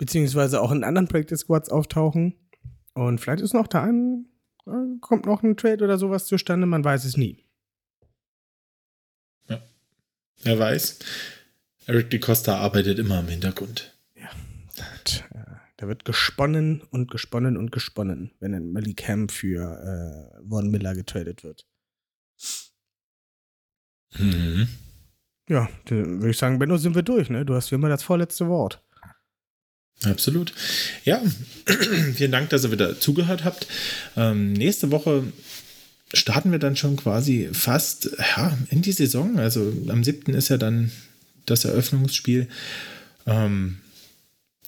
beziehungsweise 0.00 0.62
auch 0.62 0.72
in 0.72 0.82
anderen 0.82 1.08
Practice 1.08 1.40
Squads 1.40 1.68
auftauchen. 1.68 2.34
Und 2.94 3.20
vielleicht 3.20 3.42
ist 3.42 3.52
noch 3.52 3.66
da 3.66 3.82
ein, 3.82 4.26
äh, 4.66 4.98
kommt 5.02 5.26
noch 5.26 5.42
ein 5.42 5.58
Trade 5.58 5.84
oder 5.84 5.98
sowas 5.98 6.24
zustande, 6.24 6.66
man 6.66 6.82
weiß 6.82 7.04
es 7.04 7.18
nie. 7.18 7.44
Wer 10.42 10.58
weiß. 10.58 11.00
Eric 11.86 12.08
DeCosta 12.08 12.56
arbeitet 12.56 12.98
immer 12.98 13.20
im 13.20 13.28
Hintergrund. 13.28 13.94
Und, 14.14 15.24
äh, 15.34 15.56
da 15.76 15.86
wird 15.86 16.06
gesponnen 16.06 16.80
und 16.90 17.10
gesponnen 17.10 17.58
und 17.58 17.70
gesponnen, 17.70 18.32
wenn 18.40 18.54
ein 18.54 18.72
Malik 18.72 19.06
Ham 19.06 19.28
für 19.28 20.32
äh, 20.40 20.48
Von 20.48 20.70
Miller 20.70 20.94
getradet 20.94 21.44
wird. 21.44 21.66
Mhm. 24.16 24.66
Ja, 25.46 25.68
dann 25.84 26.20
würde 26.20 26.30
ich 26.30 26.38
sagen, 26.38 26.58
Benno, 26.58 26.78
sind 26.78 26.94
wir 26.94 27.02
durch, 27.02 27.28
ne? 27.28 27.44
Du 27.44 27.54
hast 27.54 27.70
wie 27.70 27.74
immer 27.74 27.90
das 27.90 28.02
vorletzte 28.02 28.48
Wort. 28.48 28.82
Absolut. 30.04 30.52
Ja, 31.04 31.20
vielen 32.14 32.32
Dank, 32.32 32.50
dass 32.50 32.64
ihr 32.64 32.72
wieder 32.72 32.98
zugehört 32.98 33.44
habt. 33.44 33.66
Ähm, 34.16 34.52
nächste 34.54 34.90
Woche 34.90 35.24
starten 36.12 36.52
wir 36.52 36.58
dann 36.58 36.76
schon 36.76 36.96
quasi 36.96 37.50
fast 37.52 38.10
ja, 38.36 38.56
in 38.70 38.82
die 38.82 38.92
Saison. 38.92 39.38
Also 39.38 39.72
am 39.88 40.02
7. 40.02 40.34
ist 40.34 40.48
ja 40.48 40.56
dann 40.56 40.90
das 41.46 41.64
Eröffnungsspiel. 41.64 42.48
Ähm, 43.26 43.78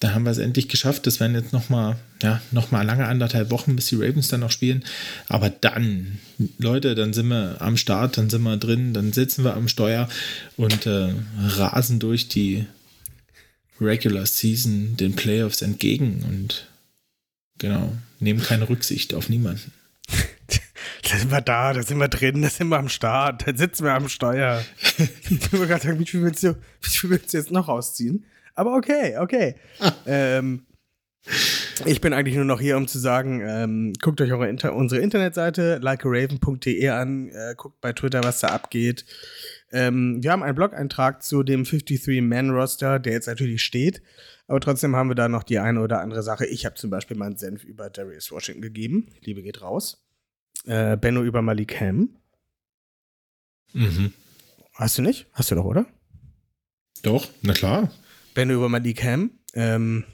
da 0.00 0.14
haben 0.14 0.24
wir 0.24 0.32
es 0.32 0.38
endlich 0.38 0.68
geschafft. 0.68 1.06
Das 1.06 1.20
werden 1.20 1.34
jetzt 1.34 1.52
nochmal 1.52 1.96
ja, 2.22 2.40
noch 2.50 2.72
lange 2.72 3.06
anderthalb 3.06 3.50
Wochen, 3.50 3.76
bis 3.76 3.86
die 3.86 3.96
Ravens 3.96 4.28
dann 4.28 4.40
noch 4.40 4.50
spielen. 4.50 4.84
Aber 5.28 5.48
dann, 5.48 6.18
Leute, 6.58 6.94
dann 6.94 7.12
sind 7.12 7.28
wir 7.28 7.56
am 7.60 7.76
Start, 7.76 8.18
dann 8.18 8.28
sind 8.28 8.42
wir 8.42 8.56
drin, 8.56 8.94
dann 8.94 9.12
sitzen 9.12 9.44
wir 9.44 9.54
am 9.54 9.68
Steuer 9.68 10.08
und 10.56 10.86
äh, 10.86 11.14
rasen 11.40 12.00
durch 12.00 12.28
die 12.28 12.66
Regular 13.84 14.26
Season 14.26 14.96
den 14.96 15.14
Playoffs 15.14 15.62
entgegen 15.62 16.24
und 16.28 16.68
genau, 17.58 17.92
nehmen 18.20 18.42
keine 18.42 18.68
Rücksicht 18.68 19.14
auf 19.14 19.28
niemanden. 19.28 19.72
Da 21.10 21.18
sind 21.18 21.30
wir 21.30 21.40
da, 21.40 21.72
da 21.72 21.82
sind 21.82 21.98
wir 21.98 22.08
drin, 22.08 22.42
da 22.42 22.48
sind 22.48 22.68
wir 22.68 22.78
am 22.78 22.88
Start, 22.88 23.46
da 23.46 23.54
sitzen 23.54 23.84
wir 23.84 23.92
am 23.92 24.08
Steuer. 24.08 24.64
ich 24.98 25.52
will 25.52 25.66
gerade 25.66 25.82
sagen, 25.82 25.98
wie 25.98 26.06
viel, 26.06 26.22
willst 26.22 26.42
du, 26.42 26.56
wie 26.80 26.88
viel 26.88 27.10
willst 27.10 27.32
du 27.32 27.38
jetzt 27.38 27.50
noch 27.50 27.68
ausziehen? 27.68 28.24
Aber 28.54 28.76
okay, 28.76 29.18
okay. 29.18 29.56
ähm, 30.06 30.64
ich 31.84 32.00
bin 32.00 32.12
eigentlich 32.12 32.36
nur 32.36 32.44
noch 32.44 32.60
hier, 32.60 32.76
um 32.76 32.88
zu 32.88 32.98
sagen, 32.98 33.42
ähm, 33.46 33.92
guckt 34.00 34.20
euch 34.20 34.32
eure 34.32 34.48
Inter 34.48 34.74
unsere 34.74 35.00
Internetseite 35.00 35.78
likearaven.de 35.82 36.88
an, 36.88 37.28
äh, 37.28 37.54
guckt 37.56 37.80
bei 37.80 37.92
Twitter, 37.92 38.22
was 38.24 38.40
da 38.40 38.48
abgeht. 38.48 39.04
Ähm, 39.72 40.22
wir 40.22 40.32
haben 40.32 40.42
einen 40.42 40.54
Blog-Eintrag 40.54 41.22
zu 41.22 41.42
dem 41.42 41.62
53-Man-Roster, 41.62 42.98
der 42.98 43.14
jetzt 43.14 43.26
natürlich 43.26 43.62
steht. 43.62 44.02
Aber 44.46 44.60
trotzdem 44.60 44.94
haben 44.94 45.08
wir 45.08 45.14
da 45.14 45.28
noch 45.28 45.42
die 45.42 45.58
eine 45.58 45.80
oder 45.80 46.00
andere 46.00 46.22
Sache. 46.22 46.46
Ich 46.46 46.66
habe 46.66 46.74
zum 46.74 46.90
Beispiel 46.90 47.16
meinen 47.16 47.36
Senf 47.36 47.64
über 47.64 47.88
Darius 47.88 48.30
Washington 48.30 48.60
gegeben. 48.60 49.08
Liebe 49.20 49.42
geht 49.42 49.62
raus. 49.62 50.04
Äh, 50.66 50.96
Benno 50.98 51.22
über 51.22 51.40
Malik 51.40 51.80
Ham. 51.80 52.10
Mhm. 53.72 54.12
Hast 54.74 54.98
du 54.98 55.02
nicht? 55.02 55.26
Hast 55.32 55.50
du 55.50 55.54
doch, 55.54 55.64
oder? 55.64 55.86
Doch, 57.02 57.28
na 57.40 57.54
klar. 57.54 57.90
Benno 58.34 58.54
über 58.54 58.68
Malik 58.68 59.02
Ham. 59.04 59.30
Ähm, 59.54 60.04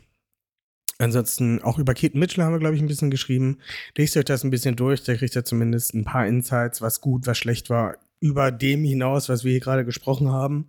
ansonsten 0.98 1.60
auch 1.62 1.78
über 1.78 1.94
Keaton 1.94 2.20
Mitchell 2.20 2.44
haben 2.44 2.52
wir, 2.52 2.60
glaube 2.60 2.76
ich, 2.76 2.82
ein 2.82 2.88
bisschen 2.88 3.10
geschrieben. 3.10 3.58
Lest 3.96 4.16
euch 4.16 4.24
das 4.24 4.44
ein 4.44 4.50
bisschen 4.50 4.76
durch, 4.76 5.02
da 5.02 5.14
kriegt 5.16 5.34
ihr 5.34 5.44
zumindest 5.44 5.94
ein 5.94 6.04
paar 6.04 6.26
Insights, 6.26 6.80
was 6.80 7.00
gut, 7.00 7.26
was 7.26 7.38
schlecht 7.38 7.70
war, 7.70 7.98
über 8.20 8.50
dem 8.50 8.84
hinaus, 8.84 9.28
was 9.28 9.44
wir 9.44 9.52
hier 9.52 9.60
gerade 9.60 9.84
gesprochen 9.84 10.30
haben. 10.30 10.68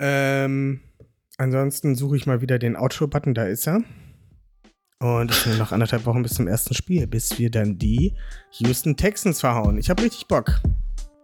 Ähm, 0.00 0.80
ansonsten 1.36 1.94
suche 1.94 2.16
ich 2.16 2.26
mal 2.26 2.40
wieder 2.40 2.58
den 2.58 2.76
Outro-Button, 2.76 3.34
da 3.34 3.44
ist 3.44 3.66
er. 3.66 3.82
Und 5.02 5.30
es 5.30 5.44
sind 5.44 5.58
noch 5.58 5.72
anderthalb 5.72 6.04
Wochen 6.04 6.22
bis 6.22 6.34
zum 6.34 6.46
ersten 6.46 6.74
Spiel, 6.74 7.06
bis 7.06 7.38
wir 7.38 7.50
dann 7.50 7.78
die 7.78 8.14
Houston 8.58 8.96
Texans 8.96 9.40
verhauen. 9.40 9.78
Ich 9.78 9.88
habe 9.88 10.02
richtig 10.02 10.26
Bock. 10.28 10.60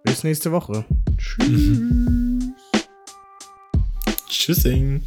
Bis 0.03 0.25
nächste 0.25 0.51
Woche. 0.53 0.85
Tschüss. 1.19 1.81
Tschüssing. 4.29 5.03